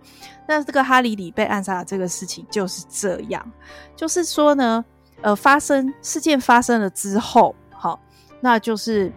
[0.47, 3.43] 那这个哈里里被暗杀的这个事情就是这样，
[3.95, 4.85] 就是说呢，
[5.21, 7.55] 呃，发生事件发生了之后，
[8.43, 9.09] 那就是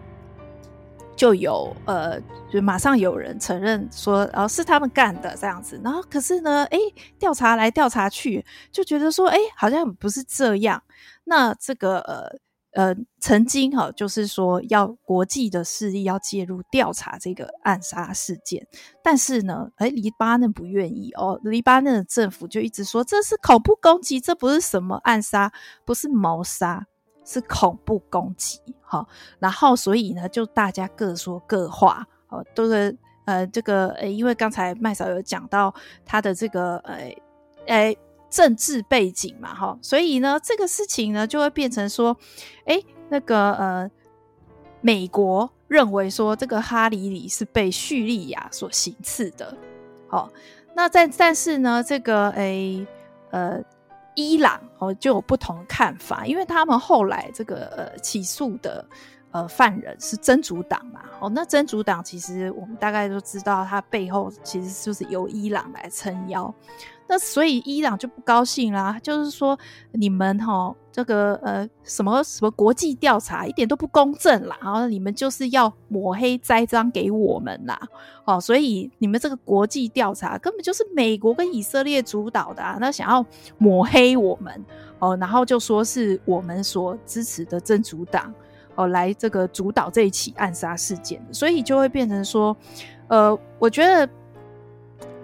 [1.17, 2.17] 就有呃，
[2.49, 5.79] 就马上有人承认说，呃，是他们干的这样子。
[5.83, 6.79] 然后可是呢，诶，
[7.19, 10.81] 调查来调查去，就觉得说，诶，好像不是这样。
[11.25, 12.39] 那这个呃。
[12.73, 18.67] 呃，曾经哈，就是说要国际的势力要介入调查这个暗杀事件，
[19.01, 25.51] 但是呢，诶，黎巴嫩不愿意哦，黎巴嫩的政府就一直说这是恐怖攻击，这不是什么暗杀，
[25.85, 26.85] 不是谋杀，
[27.27, 29.05] 是恐怖攻击，哈。
[29.37, 37.13] 然后所以呢，就大家各说各话，哦，都是呃，这个呃，因为刚才麦嫂有讲到他的这个呃，
[37.67, 37.97] 诶。
[38.29, 42.15] 政治背景嘛，哈，所以呢，这个事情呢，就会变成说，
[42.65, 43.89] 哎，那个呃，
[44.81, 49.55] 美国认为说这个哈里里是被叙利亚所行刺的，
[50.09, 50.29] 好，
[50.75, 52.85] 那在但是呢，这个诶
[53.31, 53.63] 呃，
[54.17, 58.83] 伊朗哦就有不同看法，因为他们后来这个呃起诉的
[59.31, 61.01] 呃犯人是真主党嘛。
[61.19, 66.53] 哦，那真主党其实我们大概都知道，它背后其实就是由伊朗来撑腰。
[67.09, 69.57] 那所以伊朗就不高兴啦，就是说
[69.93, 77.79] 你们哈这个呃什么什么国际调查一点都不公正啦，然后你们就是要抹黑栽赃给我们啦，
[78.25, 83.25] 哦，所以你们这个国际调查根本就是美国跟以色列主导的啊，那想要
[83.57, 84.65] 抹黑我们
[84.99, 88.33] 哦，然后就说是我们所支持的真主党
[88.77, 92.55] 哦来这个主导这一起暗杀事件，所以就会变成说，
[93.09, 94.09] 呃，我觉得。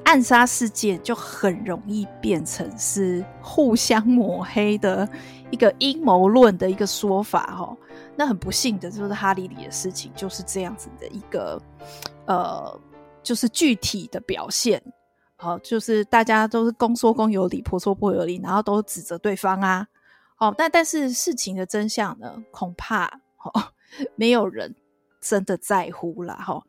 [0.06, 5.08] 暗杀事件就很容易变成是互相抹黑的
[5.50, 7.76] 一个阴谋论的一个说法哦，
[8.16, 11.60] 那很不幸的就是哈里里的事情就是这样子的一个
[12.26, 12.80] 呃，
[13.24, 14.84] 就是具体的表现，
[15.38, 19.88] 好，就是大家都是公说公有理，婆说婆有理，然后都指责对方啊，
[20.38, 23.22] 哦，但但是事情的真相呢，恐怕
[23.53, 23.63] 哦
[24.15, 24.75] 没有人
[25.21, 26.62] 真的在乎啦齁。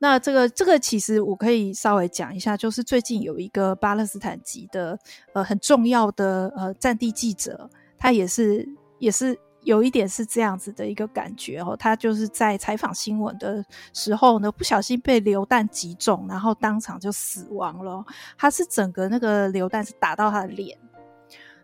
[0.00, 4.96] 那这个这个其实我可以稍微讲一下，就是最近有一个巴勒斯坦籍的
[5.34, 8.68] 呃很重要的呃战地记者，他也是
[9.00, 18.04] 也是有一点是这样子的一个感觉哦，他就是在采访新闻的时候呢，不小心被流弹击中，然后当场就死亡了。
[18.38, 20.78] 他是整个那个流弹是打到他的脸，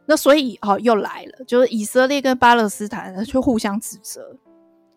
[0.06, 4.36] 那所以哦又来了，就是以色列跟巴勒斯坦就互相指责，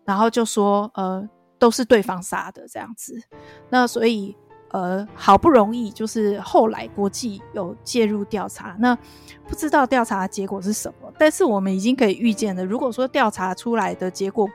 [0.04, 1.28] 然后就说呃。
[1.60, 3.20] 都是对方杀的这样子，
[3.68, 4.32] 那所以
[4.70, 8.96] 呃，好不容易就是后来国际有介入调查，那
[9.44, 14.48] 不知道调查的结果是什么，但是我们已经可以预见了，如果说调查出来的结果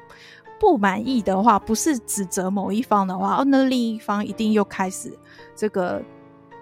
[0.58, 5.12] 不满意的话，不是指责某一方的话，那另一方一定又开始
[5.58, 6.02] 这个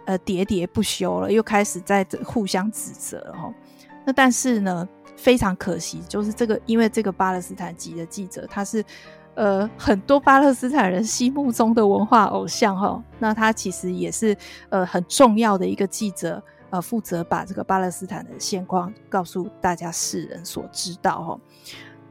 [0.06, 3.54] 呃喋喋不休了，又开始在互相指责哈。
[4.12, 8.84] 但是呢，非常可惜，就是这个因为这个巴勒斯坦籍的记者他是。
[9.34, 14.36] 呃，很多巴勒斯坦人心目中的文化偶像哈，那他其实也是
[14.68, 21.40] 呃很重要的一个记者，呃，负责把这个巴勒斯坦的现况告诉大家世人所知道哈。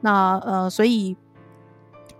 [0.01, 1.15] 那呃，所以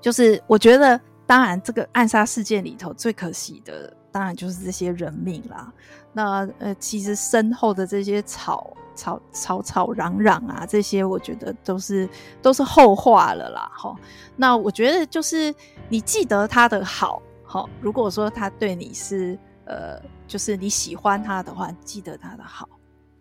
[0.03, 5.73] 就是我觉得，当然这个暗杀事件里头最可惜的，当然就是这些人命啦。
[6.13, 8.77] 那呃，其实身后的这些草。
[8.97, 12.07] 吵吵吵嚷嚷啊，这些我觉得都是
[12.43, 13.73] 都是后话了啦。
[13.75, 13.97] 齁，
[14.37, 15.55] 那我觉得就是
[15.89, 22.69] 你记得他的好，齁，如果说他对你是呃，就是你喜欢他的话，记得他的好，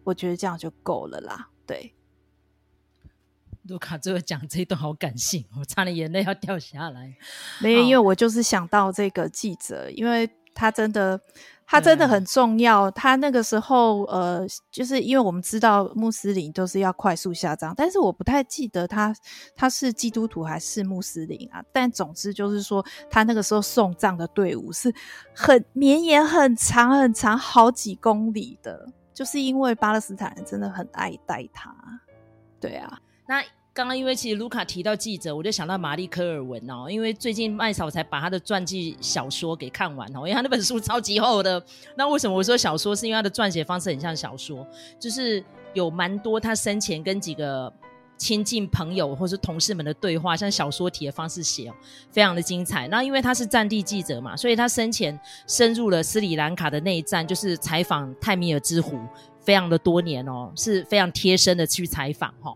[0.04, 1.47] 我觉得这样就够了啦。
[1.65, 1.93] 对，
[3.62, 7.15] 卢卡最后讲这一段好感性，我 差点眼泪要掉下来。
[7.62, 11.21] 没有，因为我就是想到这个记者，因为他真的。
[11.72, 12.90] 他真的很重要。
[12.90, 19.14] 他那个时候，呃，就是因为我们知道穆斯林都是要快速下葬，但是我不太记得他
[19.56, 21.64] 他是基督徒还是穆斯林啊。
[21.72, 24.92] 但总之就是说，他那个时候送葬的队伍是
[25.36, 31.72] 很绵延、很长、很长，好几公里的，就是因为巴勒斯坦人真的很爱戴他。
[32.60, 33.44] 对啊，那。
[33.80, 41.63] 刚刚因为其实卢卡提到记者，我就想到玛丽科尔文哦，因为最近麦嫂才把他的传记小说给看完哦，因为他那本书超级厚的。
[41.96, 42.94] 那为什么我说小说？
[42.94, 44.68] 是因为他的撰写方式很像小说，
[45.00, 45.42] 就是
[45.74, 47.72] 有蛮多他生前跟几个
[48.18, 51.74] 亲近朋友或是同事们的对话，像小说体的方式写哦，
[52.12, 52.86] 非常的精彩。
[52.89, 59.00] 那因为他是战地记者嘛，所以他生前深入了斯里兰卡的内战，就是采访泰米尔之湖，
[59.39, 62.54] 非常的多年哦，是非常贴身的去采访哈。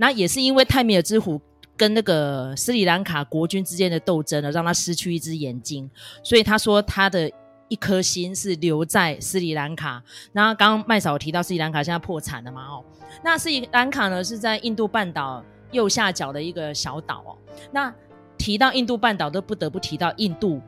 [0.00, 1.38] 那也是因为泰米尔之虎
[1.76, 5.90] 跟那个斯里兰卡国军之间的斗争呢，让他失去一只眼睛，
[6.24, 7.30] 所以他说他的
[7.68, 10.02] 一颗心是留在斯里兰卡。
[10.32, 12.66] 那刚刚麦嫂提到斯里兰卡现在破产了嘛？
[12.66, 12.84] 哦，
[13.22, 17.36] 那斯里兰卡呢是在印度半岛右下角的一个小岛哦。
[17.70, 17.94] 那
[18.38, 20.62] 提到印度半岛，都不得不提到印度。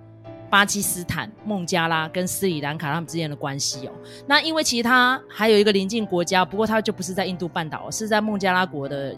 [0.52, 3.92] 巴基斯坦、孟加拉跟斯里兰卡他们之间的关系哦，
[4.26, 9.16] 那因为其他还有一个邻近国家，不过它就不是在印度半岛，是在孟加拉国的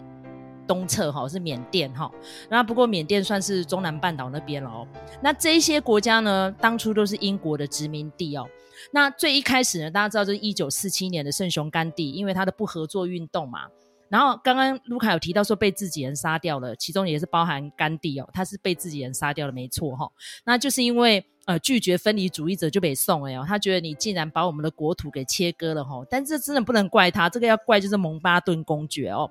[0.65, 2.09] 东侧哈，是缅甸哈。
[2.49, 4.87] 那不过缅甸算是中南半岛那边了哦。
[5.21, 8.47] 那这一些国家呢，当初都是英国的殖民地哦。
[8.93, 13.67] 那最一开始呢，大家知道这是一九四七年的圣雄甘地，因为他的不合作运动嘛。
[14.07, 20.11] 然后刚刚卢卡有提到说被自己人杀掉了，其中也是包含甘地哦，他是被自己人杀掉了，没错哈、哦。
[20.45, 26.07] 那就是因为呃拒绝分离主义者就被送了哦，他觉得你竟然把我们的国土给切割了哈、哦。
[26.09, 29.29] 但这真的不能怪他，这个要怪就是蒙巴顿公爵哦。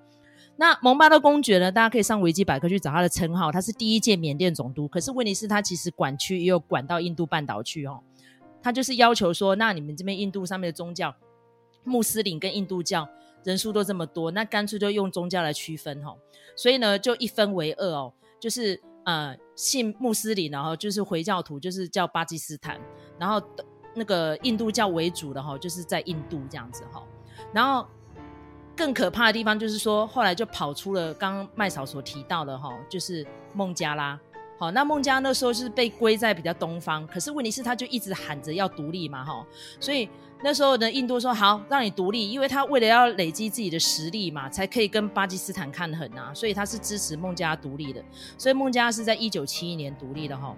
[0.57, 4.89] 那蒙巴顿公爵呢，大家可以上维基百科去找他的称号，他是第一届缅甸总督。
[4.89, 8.01] 可是问题是，他其实管区也有管到印度半岛去哦。
[8.61, 11.15] 他就是要求说，那你们这边印度上面的宗教，
[11.85, 13.09] 穆斯林跟印度教。
[13.45, 16.17] 人数都这么多，那干脆就用宗教来区分哈，
[16.57, 22.81] 所以呢就一分为二哦，就是呃信穆斯林，然后就是回教徒，就是叫巴基斯坦，
[23.19, 23.41] 然后
[23.95, 27.07] 那个印度教为主的哈，就是在印度这样子哈。
[27.53, 27.87] 然后
[28.77, 34.19] 更可怕的地方就是说，后来就跑出了刚刚麦嫂所提到的哈，就是孟加拉。
[34.59, 39.47] 好，那孟加拉那时候是被归在比较东方，可是问题是他就一直喊着要独立嘛哈，
[39.79, 40.09] 所以。
[40.43, 48.05] 那时候呢，印度说好让你独立，因为他为了要累积自己的实力嘛，才可以跟巴基斯坦抗衡啊，所以他是支持孟加拉独立的。
[48.37, 50.55] 所以孟加拉是在一九七一年独立的哈。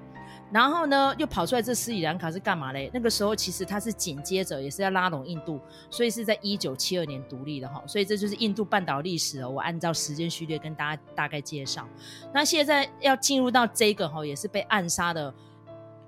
[0.53, 2.91] 然后呢，又跑出来这斯里兰卡是干嘛嘞？
[2.95, 7.83] 那个时候其实他是紧接着也是要拉拢印度，所以是在一九七二年独立的哈。
[7.87, 9.51] 所以这就是印度半岛历史哦。
[9.51, 11.89] 我按照时间序列跟大家大概介绍。
[12.33, 15.35] 那现在要进入到这个哈，也是被暗杀的。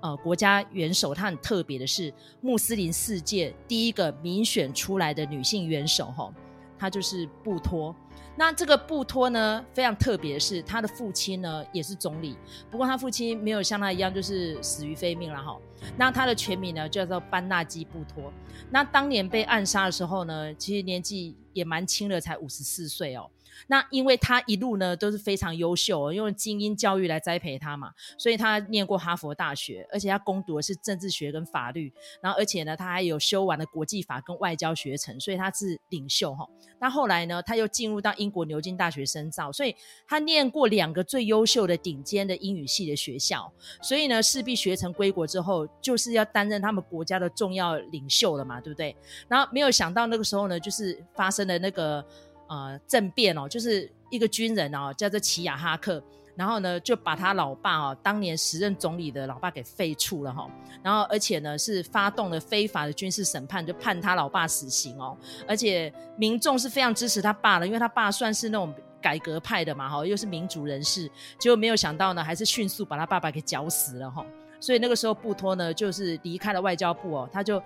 [0.01, 6.33] 呃，国家元首，她很特别的是，穆斯林世界第一个民选出来的女性元首，哈，
[6.77, 7.93] 她就是布托。
[8.35, 12.37] 那这个布托呢，非常特别是，他的父亲呢也是总理，
[12.71, 15.57] 不过他父亲没有像他一样就是死于非命了，哈。
[15.97, 18.31] 那他的全名呢叫做班纳基布托。
[18.69, 23.29] 那当年被暗杀的时候呢，其实年纪也蛮轻的，才五十四岁哦。
[23.67, 31.91] 那因为他一路呢都是非常优秀，用精英教育来栽培他嘛，所以他念过哈佛大学，而且他攻读的是政治学跟法律，
[32.21, 36.47] 然后而且呢他还有修完了国际法跟外交学程，所以他是领袖哈。
[36.79, 39.75] 那后来呢他又进入到英国牛津大学深造，所以
[40.07, 43.51] 他念过两个最优秀的顶尖的英语系的学校，
[43.81, 48.95] 所以呢势必学成归国之后就是要担任他们国家的重要领袖了嘛，对不对？
[49.27, 52.05] 然后没有想到那个时候呢就是发生了那个。
[52.49, 56.03] 呃，政变哦，就是一个军人哦，叫做齐亚哈克，
[56.35, 60.49] 然后呢，就把他老爸哦，当年时任总理的老爸给废黜了哈、
[60.81, 65.15] 然后而且呢，是发动了非法的军事审判，就判他老爸死刑哦，
[65.47, 74.25] 而且民众是非常支持他爸的，因为他爸算是那种改革派的嘛哈，又是民主人士，结果没有想到呢，还是迅速把他爸爸给绞死了哈、
[74.59, 77.61] 所以那个时候布托呢，就是离开了外交部哦，他就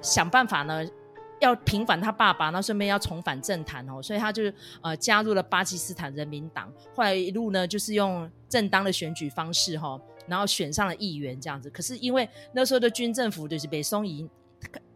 [0.00, 0.82] 想办法呢。
[1.42, 4.44] 要平反他爸爸，那顺便要重返政坛哦，所以他就
[4.80, 11.68] 呃加入了巴基斯坦人民党，后来一路呢就是用正当的选举方式哈，然后选上了议员这样子。
[11.68, 14.30] 可是因为那时候的军政府就是北松营，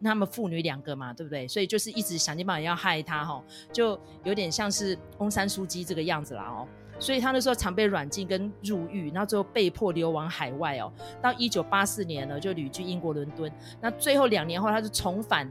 [0.03, 1.49] 他们父女两个嘛，对不对？
[1.49, 3.43] 所以就是一直想尽办法要害他哈，
[3.73, 6.69] 就有点像是翁山书记这个样子啦哦。
[6.99, 10.91] 所以他那时候常被软禁跟入狱，然后最后被迫流亡海外哦。
[11.21, 15.51] 到一九八四年呢就旅居英国伦敦，那最后两年后他就重返。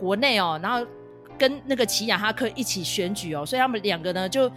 [0.00, 0.86] 国内哦，然后
[1.38, 4.50] 跟那个齐亚哈克一起选举哦，所以他们两个呢就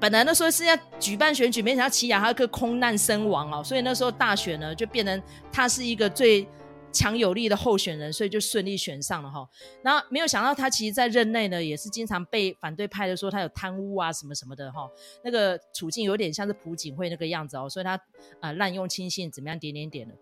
[0.00, 5.22] 本来那时候是要举办选举，没想到齐亚哈克空难身亡哦，所以那时候大选呢就变成
[5.52, 6.48] 他是一个最
[6.92, 9.46] 强有力的候选人，所以就顺利选上了哈。
[9.82, 14.88] 然后没有想到他其实，在任内呢也是经常被反对派的说他有贪污啊什么什么的哈，
[15.22, 18.00] 那个处境有点像是朴槿惠那个样子哦，所以他
[18.40, 20.14] 啊滥用亲信怎么样点点点的。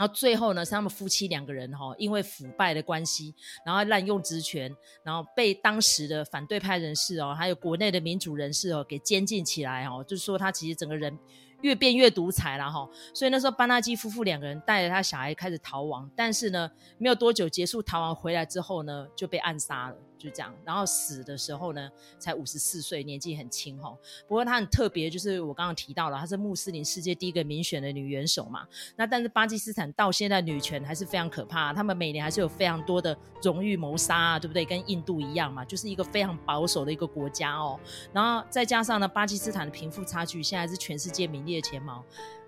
[0.00, 3.34] 然后最后呢，是他们夫妻两个人哈，因为腐败的关系，
[3.66, 11.18] 然后滥用职权，然后被当时的反对派人士哦，还有国内的民主人士哦，给监禁起来哦，就是说他其实整个人
[11.60, 12.88] 越变越独裁了哈。
[13.12, 19.96] 所以那时候班纳基夫妇两个人带着他小孩开始逃亡，但是呢，没有多久结束逃亡回来之后呢，就被暗杀了。
[20.20, 23.96] 就这样，然后死的时候呢，才五十四岁，年纪很轻哈。
[24.28, 28.66] 不过她很特别，就是我刚刚提到了，她是穆斯林世界第一个民选的女元首嘛。
[28.96, 34.62] 那但是巴基斯坦到现在女权还是非常可怕，他们每年还是有非常多的荣誉谋杀啊，对不对？
[34.66, 37.80] 跟印度一样嘛，就是一个非常保守的一个国家哦。
[38.12, 42.04] 然后再加上呢，巴基斯坦的贫富差距现在是全世界名列前茅，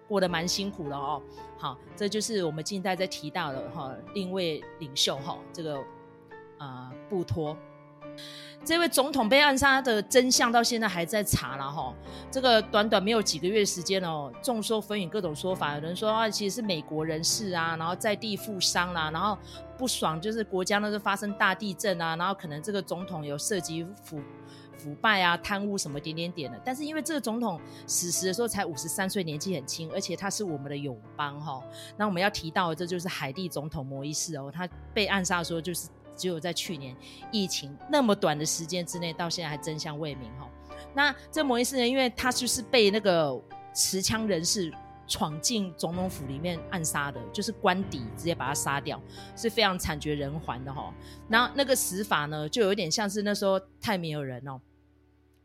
[0.06, 1.22] 过得蛮辛苦的哦。
[1.56, 5.82] 好，这就是我们近代在提到的哈，另一位领袖哈，这个。
[6.62, 7.56] 啊、呃，布托，
[8.64, 11.92] 这位总统被暗杀的真相到现在还在查了哈。
[12.30, 15.74] 这个短短没有几个月时间哦，众说纷纭，各种说法。
[15.74, 19.36] 有人说啊，其实是美国人士啊，然后在地富商啦、然后
[19.76, 24.20] 不爽就是国家那是发生大地震啊，然后可能这个总统有涉及腐
[24.78, 26.60] 腐败啊、贪污什么点点点的。
[26.64, 31.60] 但是因为这个总统死时的时候才五十三岁，年纪很轻，而且他是我们的友邦哈。
[31.96, 35.88] 那我们要提到的这就是海地总统摩伊士哦，他被暗杀的时候就是。
[36.16, 36.96] 只有在去年
[37.30, 40.48] 疫情那么短的时间之内，到现在还真相未明哈。
[40.94, 43.40] 那这摩伊士呢，因为他就是被那个
[43.74, 44.72] 持枪人士
[45.08, 49.00] 闯进总统府里面暗杀的，就是官邸直接把他杀掉，
[49.36, 50.92] 是非常惨绝人寰的哈。
[51.28, 54.60] 那那个死法呢，就有点像是那时候泰米尔人哦，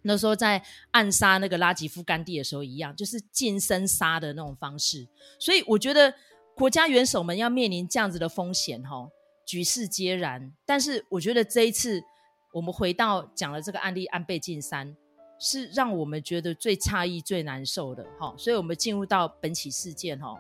[0.02, 0.62] 那时候在
[0.92, 5.08] 暗杀那个拉吉夫甘地的时候一样，就是近身杀的那种方式。
[5.40, 6.14] 所以我觉得
[6.56, 9.10] 国家元首们要面临这样子的风险哈。
[9.48, 12.04] 举世皆然，但是我觉得这一次
[12.52, 14.94] 我们回到讲了这个案例安倍晋三，
[15.40, 18.06] 是让我们觉得最诧异、最难受的。
[18.20, 20.38] 哈，所以我们进入到本起事件哈，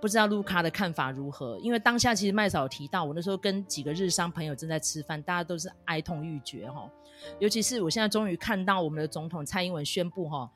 [0.00, 1.58] 不知道卢卡的看法如何？
[1.58, 6.90] 因为当下其实麦嫂提到，我那时候跟几个日商朋友正在吃饭，大家都是哀痛欲绝哈。
[7.38, 10.50] 尤其是我现在终于看到我们的总统蔡英文宣布哈，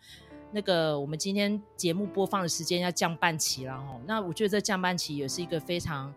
[0.53, 4.01] 那个我们今天节目播放的时间要降半旗了哈。
[4.07, 6.11] 那我觉得这降半旗也是一个非常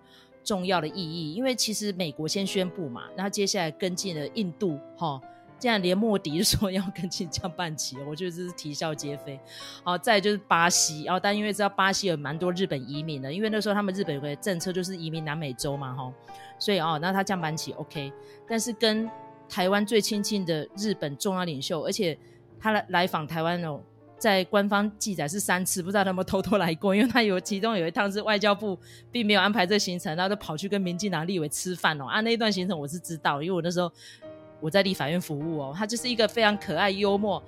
[0.47, 5.21] 重要的意义，因为其实美国先宣布嘛，然后接下来跟进了印度，哈，
[5.59, 9.37] 这样连莫迪 说要跟进降半旗，我觉得这是啼笑皆非。
[9.83, 16.13] 好，再就是巴西，哦，但因为知道巴西有蛮多日本移民的，因为那时候他们日本有个政策就是移民南美洲嘛，哈，
[16.57, 18.13] 所以哦，那他降半旗 OK，
[18.47, 19.09] 但是跟
[19.49, 22.17] 台湾最亲近的日本重要领袖，而且
[22.57, 23.81] 他来来访台湾哦。
[24.17, 28.77] 在官方记载是三次，不知道他们偷偷来过，因为他有其中有一趟是外交部
[29.11, 32.05] 并没有安排这个行程，然后就跑去跟民进党立委吃饭哦。
[32.05, 33.91] 啊，那一段行程我是知道，因为我那时候
[34.59, 35.73] 我在立法院服务哦。
[35.77, 37.41] 他就是一个非常可爱、幽默、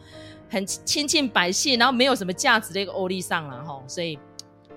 [0.47, 3.83] 很亲近百姓，然后没有什么价值的一个欧丽桑了哈。
[3.87, 4.19] 所以，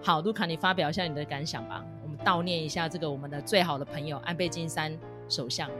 [0.02, 1.84] 好，卢卡，你发表一下你的感想吧。
[2.02, 4.96] 我们悼念一下这个我们的最好的朋友安倍晋三
[5.28, 5.70] 首相。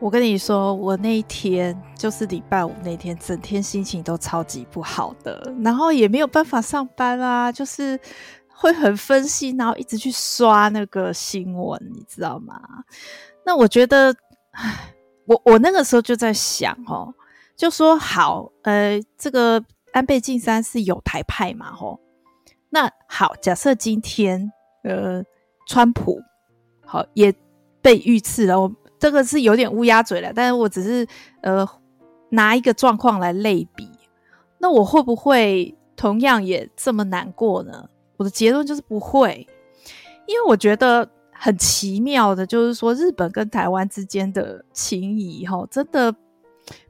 [0.00, 7.98] 我跟你说，我那一天就是礼拜五那天，整天心情都超级不好的，然后也没有办法上班啊，就是
[8.48, 12.60] 会很分心，然后一直去刷那个新闻，你知道吗？
[13.46, 14.14] 那我觉得，
[15.26, 17.14] 我我那个时候就在想哦，
[17.56, 21.98] 就说好，呃，这个安倍晋三是有台派嘛，吼，
[22.68, 25.24] 那好，假设今天呃，
[25.66, 26.20] 川普
[26.84, 27.34] 好也
[27.80, 28.70] 被遇刺了。
[29.04, 31.06] 这个是有点乌鸦嘴了，但是我只是
[31.42, 31.68] 呃
[32.30, 33.86] 拿一个状况来类比，
[34.56, 37.86] 那我会不会同样也这么难过呢？
[38.16, 39.46] 我的结论就是不会，
[40.26, 46.16] 因为我觉得很奇妙的，就是说日本跟台湾之间的情谊，哈，真的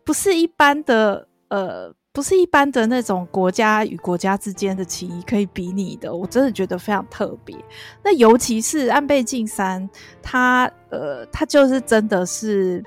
[0.04, 1.92] 不是一般的呃。
[2.14, 7.56] 不是一般的那种国家与国家之间的情谊可以比拟的，我真的觉得非常特别。
[8.04, 9.90] 那尤其是安倍晋三，
[10.22, 12.80] 他呃，他就是真的是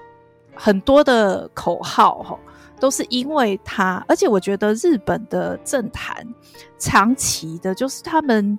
[0.56, 4.02] 很多的口号齁，都是因为他。
[4.08, 6.26] 而且我觉得日本的政坛
[6.80, 8.58] 长期的，就是他们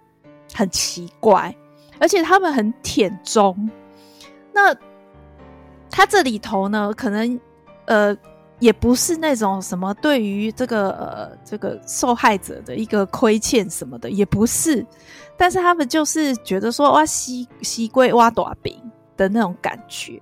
[0.52, 1.56] 很奇怪，
[1.98, 3.70] 而且他们很舔中。
[4.52, 4.76] 那
[5.88, 7.40] 他这里头呢，可能
[7.86, 8.14] 呃。
[8.58, 14.84] 也不是那种什么对于这个呃这个受害者的一个亏欠什么的，也不是，
[15.36, 18.74] 但是他们就是觉得说哇西西龟挖大饼
[19.16, 20.20] 的那种感觉。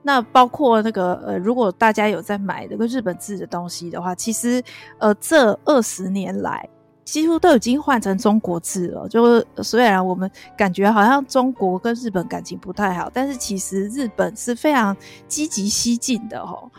[0.00, 4.62] 那包括那个呃，如果大家有在买那个日本制的东西的话，其实
[4.98, 6.66] 呃这二十年来
[7.04, 9.08] 几乎都已经换成中国制了。
[9.08, 16.70] 就虽然我们感觉好像中国跟日本感情不太好，但是其实日本是非常积极西进的吼。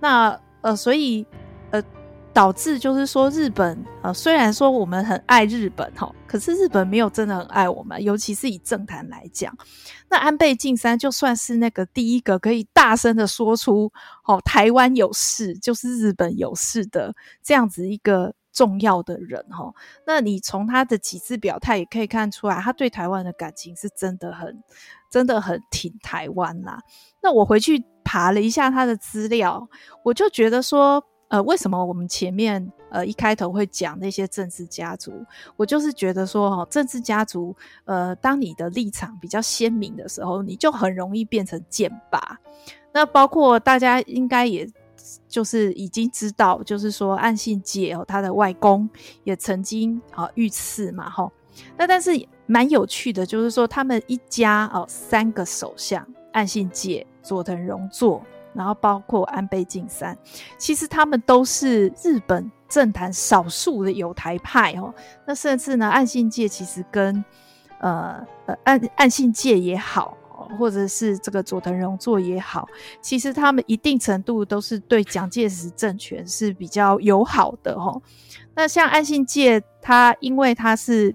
[0.00, 1.26] 那呃，所以，
[1.72, 1.84] 呃，
[2.32, 9.54] 导致就是说，日本呃，虽然说我们很爱日本哈，可是日本没有真的很爱我们，尤其是以政坛来讲。
[10.08, 13.92] 那安倍晋三就算是那个第一个可以大声的说出
[14.24, 19.70] “哦，台湾有事就是日本有事”的这样子一个重要的人哈，
[20.06, 24.64] 那你从他的几次表态也可以看出来，他对台湾的感情是真的很、
[25.10, 26.80] 真的很挺台湾啦。
[27.20, 27.84] 那我回去。
[28.04, 29.66] 爬了一下他的资料，
[30.02, 35.12] 我就觉得说，呃，为什么我们前面呃一开头会讲那些政治家族？
[35.56, 42.38] 我就是觉得说，哈，政治家族，呃，当你的立场比较鲜明的时候，你就很容易变成剑拔。
[42.92, 44.68] 那包括大家应该也
[45.26, 48.88] 就是已经知道，就是说岸信介哦，他的外公
[49.24, 51.28] 也曾经啊遇刺嘛，哈。
[51.76, 52.10] 那但是
[52.46, 57.04] 蛮有趣的，就是说他们一家哦三个首相，岸信介。
[57.24, 58.22] 佐藤荣作，
[58.52, 60.16] 然后包括安倍晋三，
[60.58, 64.94] 其实他们都是日本政坛少数的友台派哦。
[65.26, 67.24] 那甚至呢，岸信介其实跟
[67.78, 70.16] 呃呃岸岸信介也好，
[70.58, 72.68] 或者是这个佐藤荣作也好，
[73.00, 78.00] 其实他们一定程度都是对蒋介石政权是比较友好的哦。
[78.54, 81.14] 那像岸信介，他因为他是。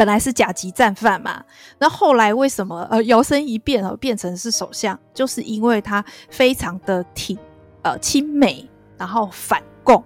[0.00, 1.44] 本来是甲级战犯嘛，
[1.78, 4.98] 那后来为什么呃摇身一变哦变成是首相？
[5.12, 7.38] 就是因为他非常的挺
[7.82, 10.02] 呃亲美，然后反共。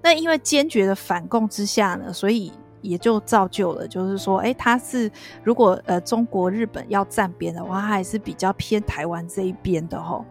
[0.00, 5.10] 那因为坚决的反共之下呢，所以也就造就了，就是说，哎，他是
[5.42, 10.24] 如果呃中国日本要站边的话，他还是比较偏台湾这一边的吼，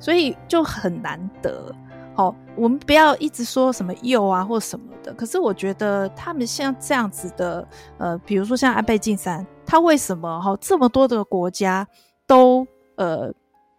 [0.00, 1.70] 所以就很难得。
[2.16, 5.12] 好，我们不要一直说什么右啊或什么的。
[5.12, 11.86] 可是我觉得他们像这样子的，呃，比如说像安倍晋三，他为什么哈这么多的国家
[12.26, 13.30] 都呃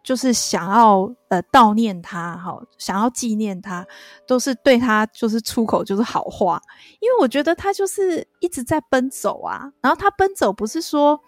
[0.04, 3.84] 就是想要呃悼念他哈，想要纪念他，
[4.28, 6.62] 都是对他就是出口就是好话，
[7.00, 11.20] 因为我觉得他就是一直在奔走啊，然后他奔走不是说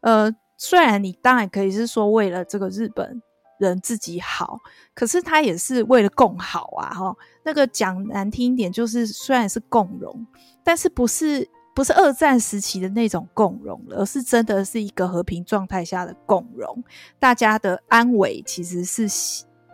[0.00, 0.34] 呃。
[0.56, 3.20] 虽然你当然可以是说为了这个日本
[3.64, 4.60] 人自己好，
[4.94, 6.90] 可是他也是为了共好啊！
[6.90, 10.26] 哈，那个讲难听一点，就是虽然是共荣，
[10.62, 16.84] 但是不是不是二战时期的那种共荣了，而是真的是一个和平状态下的共荣，
[17.18, 19.08] 大家的安危其实是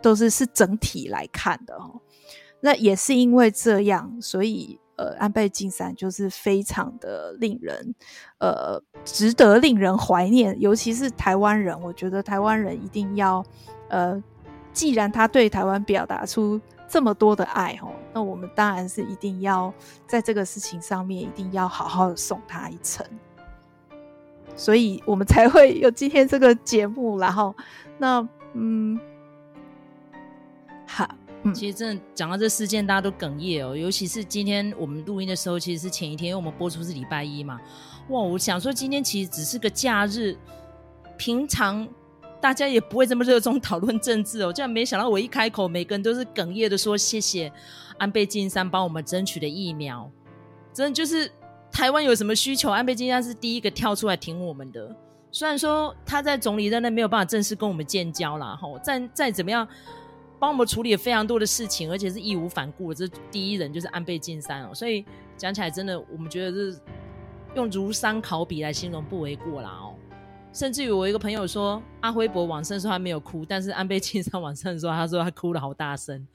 [0.01, 1.99] 都是是整体来看的哦。
[2.61, 4.79] 那也是因为这样，所以。
[4.97, 7.95] 呃，安倍晋三就是非常的令人，
[8.37, 11.81] 呃，值得令人怀念，尤其是台湾人。
[11.81, 13.43] 我觉得台湾人一定要，
[13.91, 14.23] 呃，
[14.73, 19.71] 既然他对台湾表达出这么多的爱，哦，那我们当然是一定要
[20.07, 23.05] 在这个事情上面一定要好好的送他一程，
[24.55, 27.19] 所以我们才会有今天这个节目。
[27.19, 27.53] 然后，
[27.97, 28.99] 那，嗯，
[30.87, 31.07] 好。
[31.55, 33.75] 其实真的讲到这事件，大家都哽咽哦。
[33.75, 37.59] 尤其是今天我们录音的时候，其实是前一天，因为我们播出是礼拜一嘛。
[38.09, 40.37] 哇，我想说今天其实只是个假日，
[41.17, 41.87] 平常
[42.41, 44.51] 大家也不会这么热衷讨论政治哦。
[44.51, 47.51] 这样没想到我一开口，每个人都是哽咽的说谢谢
[47.97, 50.11] 安倍晋三帮我们争取的疫苗。
[50.73, 51.31] 真的就是
[51.71, 54.93] 台湾有什么需求，安倍晋三是第一个跳出来挺我们的。
[55.31, 59.67] 虽然说他在总理任内没有办法正式跟我们建交啦，吼，再再怎么样。
[60.39, 62.91] 帮我们处理了非常多的事情，而且是义无反顾。
[62.91, 65.05] 这第一人就是安倍晋三哦，所以
[65.37, 66.79] 讲起来真的，我们觉得是
[67.53, 69.90] 用如山考比来形容不为过啦哦。
[70.53, 76.27] 甚至于我一个朋友说，阿辉伯往生的时候他没有哭，但是安倍晋三往生的时候，他说他哭了好大声，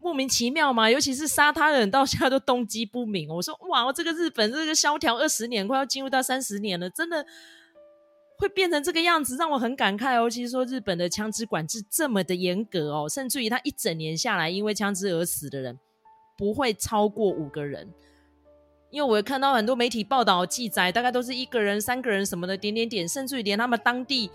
[0.00, 0.90] 莫名其妙嘛。
[0.90, 3.28] 尤其是杀他的人到现在都动机不明。
[3.28, 7.24] 我说哇，这个日本这个萧条二十年，快要进入到三十年了，真的。
[8.38, 10.28] 会变成这个样子，让我很感慨哦。
[10.28, 15.78] 其实说日本的枪支管制这么的严格哦，甚至于他一整年下来，因为枪支而死的人
[16.36, 17.88] 不会超过五个人。
[18.90, 24.30] 因为我看到很多媒体报道记载，大概都是一个人、三个人什么的，点点点，甚至于连他们当地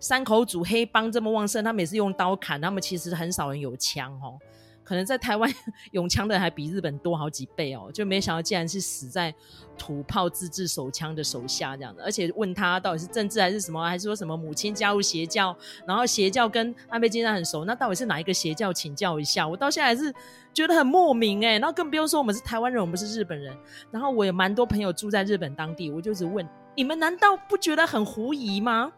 [0.00, 4.38] 山口组黑帮这么旺盛，他们也是用刀砍，他们其实很少人有枪哦。
[4.84, 5.52] 可能在台湾
[5.92, 9.34] 永枪的人还比日本多好几倍哦，就没想到竟然是死在
[9.78, 15.56] 土炮自制手枪的手下这样的，而且问他到底是政治还是什么，还是说什么母亲加入邪教，
[15.86, 18.72] 然后邪教跟安倍晋三很熟，那到底是哪一个邪教？
[18.72, 20.12] 请教一下，我到现在还是
[20.52, 23.56] 觉得很莫名诶，然后更不用说我们是台湾人，我们是日本人，
[23.90, 28.92] 然后我有蛮多朋友住在日本当地，我就只问你们难道不觉得很狐疑吗？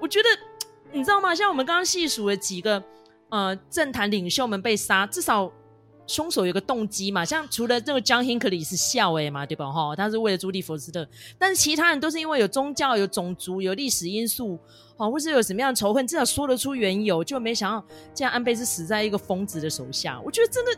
[0.00, 0.28] 我觉得
[0.92, 1.34] 你知道吗？
[1.34, 2.82] 像我们刚刚细数了几个。
[3.34, 5.50] 呃，政坛领袖们被杀，至少
[6.06, 7.24] 凶手有个动机嘛。
[7.24, 9.68] 像除了这个 John Hinckley 是笑诶嘛，对吧？
[9.72, 11.04] 哈，他是为了朱莉福斯特，
[11.36, 14.56] 但是其他人都是因为有宗教、有种族、有历史因素，
[14.96, 17.24] 哦，或是有什么样的仇恨，至少说得出缘由。
[17.24, 20.20] 就没想到，这样安倍是死在一个疯子的手下。
[20.24, 20.70] 我觉得真的，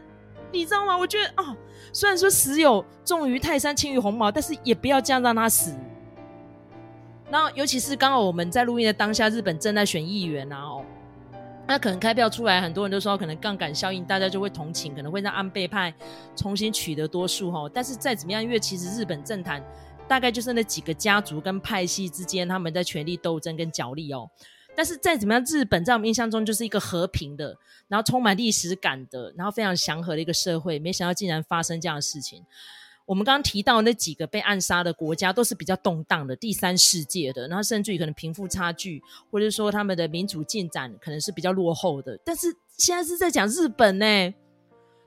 [0.51, 0.97] 你知道吗？
[0.97, 1.55] 我觉得啊、
[1.93, 5.75] 虽然说死有重于泰山，轻于鸿毛，但是也不要这样让他死。
[7.31, 10.85] 然后，尤其是刚好我们在录音的当下，日本正在选议员啊，哦。
[11.69, 15.93] 那可能开票出来，很多人都说可能杠杆效应，大家就会同情，可能会让安倍派
[16.37, 17.69] 重新取得多数哈。
[17.75, 19.61] 但是再怎么样，因为其实日本政坛
[20.07, 24.31] 大概就是那几个家族跟派系之间他们在权力斗争跟角力哦。
[24.77, 27.57] 但是再怎么样，日本在我们印象中就是一个和平的，
[27.89, 32.45] 然后充满历史感的，然后非常祥和的一个社会，没想到竟然发生这样的事情。
[33.07, 39.01] 我们刚刚提到那几个被暗杀的国家，都是比较动荡的第三世界的，然后甚至于可能贫富差距，
[39.31, 42.19] 或者说他们的民主进展可能是比较落后的。
[42.25, 44.35] 但是现在是在讲日本呢，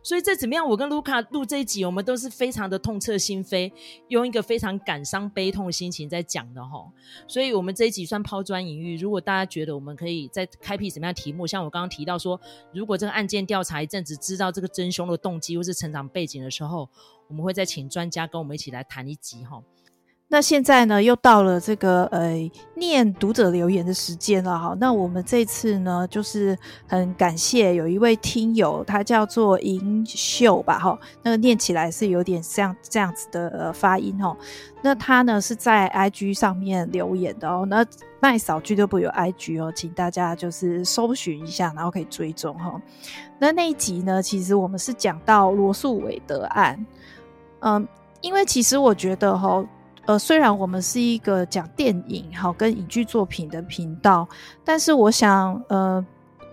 [0.09, 3.71] 所以再怎么样，我跟卢卡录这一集，我们都是非常的痛彻心扉，
[4.07, 6.91] 用一个非常感伤悲痛的心情在讲的吼。
[7.27, 12.41] 所以我们这一集算抛砖引玉，如果大家觉得我们可以再开辟什么样的题目，像我刚刚提到说，
[12.73, 16.89] 如果这个案件调查一阵子，知道这个真凶的动机或是成长背景的时候。
[17.27, 19.61] 我们会再请专家跟我们一起来谈一集哈。
[20.31, 24.77] 那现在呢，又到了这个呃念读者留言的时间了哈。
[24.79, 26.55] 那我们这次呢，就是
[26.87, 30.95] 很感谢有一位听友，他叫做银秀吧哈。
[31.23, 34.37] 那个念起来是有点像这样子的呃发音哈。
[34.83, 37.65] 那他呢是在 IG 上面留言的哦。
[37.67, 37.83] 那
[38.19, 42.79] 麦嫂俱乐部有 IG 哦，请大家就是搜寻一下，然后可以追踪哈。
[43.39, 46.85] 那那一集呢，其实我们是讲到罗素韦德案。
[47.61, 47.87] 嗯，
[48.21, 49.65] 因为其实我觉得哈，
[50.09, 54.27] 呃，虽然我们是一个讲电影哈跟影剧作品的频道，
[54.65, 56.03] 但是我想，呃，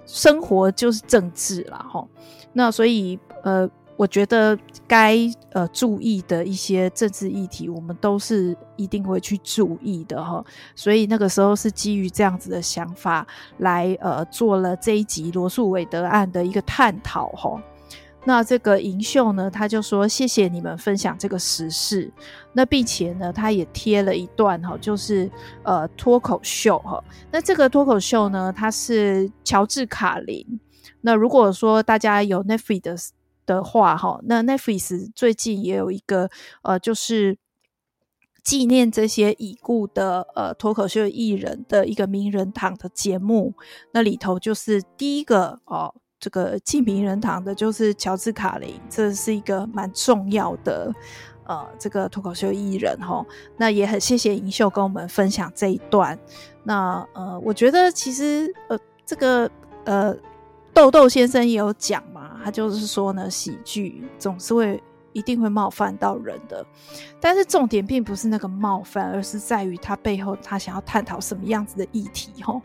[0.05, 2.07] 生活就是政治啦哈。
[2.53, 5.17] 那所以，呃，我觉得该
[5.53, 10.45] 呃注意的一些政治议题，我们都是一定会去注意的哈。
[10.75, 13.27] 所以那个时候是基于这样子的想法
[13.61, 17.59] 来呃做了这一集罗素韦德案的一个探讨哈。
[18.29, 22.13] 那这个银秀呢，他就说谢谢你们分享这个时事，
[22.55, 25.31] 那并且呢，他也贴了一段哈，就是
[25.63, 27.03] 呃脱口秀哈。
[27.31, 30.45] 那这个脱口秀呢，它是乔治卡林。
[31.03, 32.97] 那如果说大家有 Netflix 的
[33.47, 36.29] 的话哈，那 Netflix 最近也有一个
[36.63, 37.39] 呃，就是
[38.43, 43.55] 纪念这些已故的呃脱口秀艺人的一个名人堂的节目，
[43.93, 45.95] 那里头就是第一个哦。
[46.19, 50.91] 这个进名人堂的就是乔治卡林，这是一个蛮重要的
[51.45, 53.25] 呃，这个脱口秀艺人哈。
[53.57, 56.19] 那也很谢谢银秀跟我们分享这一段。
[56.65, 59.49] 那呃，我觉得其实呃，这个
[59.85, 60.17] 呃，
[60.73, 66.65] 豆豆先生也有讲嘛，他就是说呢，喜剧总是会一定会冒犯到人的，
[67.21, 72.59] 但是重点并不是那个冒犯，而是在于他背后他想要探讨什么样子的议题哈。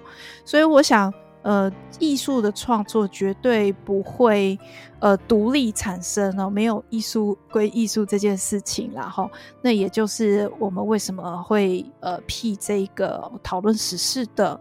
[0.46, 1.14] 所以我想。
[1.44, 4.60] 呃，艺术的创作绝对不会
[5.00, 9.30] 呃独立产生哦，没有艺术归艺术这件事情啦哈。
[9.62, 14.60] 那也就是我们为什么会呃辟这个讨论时事的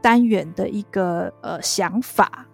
[0.00, 2.46] 单元的一个呃想法。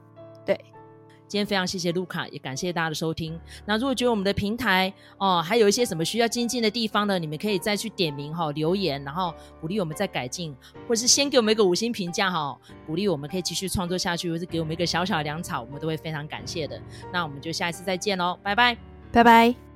[1.37, 3.39] 今天非常谢谢卢卡，也感谢大家的收听。
[3.67, 7.19] 那如果觉得我们的平台哦，还有一些什么需要精进的地方呢？
[7.19, 10.57] 你们可以再去点名哈、留言，然后鼓励我们再改进，
[10.89, 16.81] 或者是先给我们一个五星评价哈、鼓励我们可以继续创作下去，或是给我们一个小小的粮草，我们都会非常感谢的。
[17.13, 18.75] 那我们就下一次再见喽，拜拜，
[19.13, 19.76] 拜拜。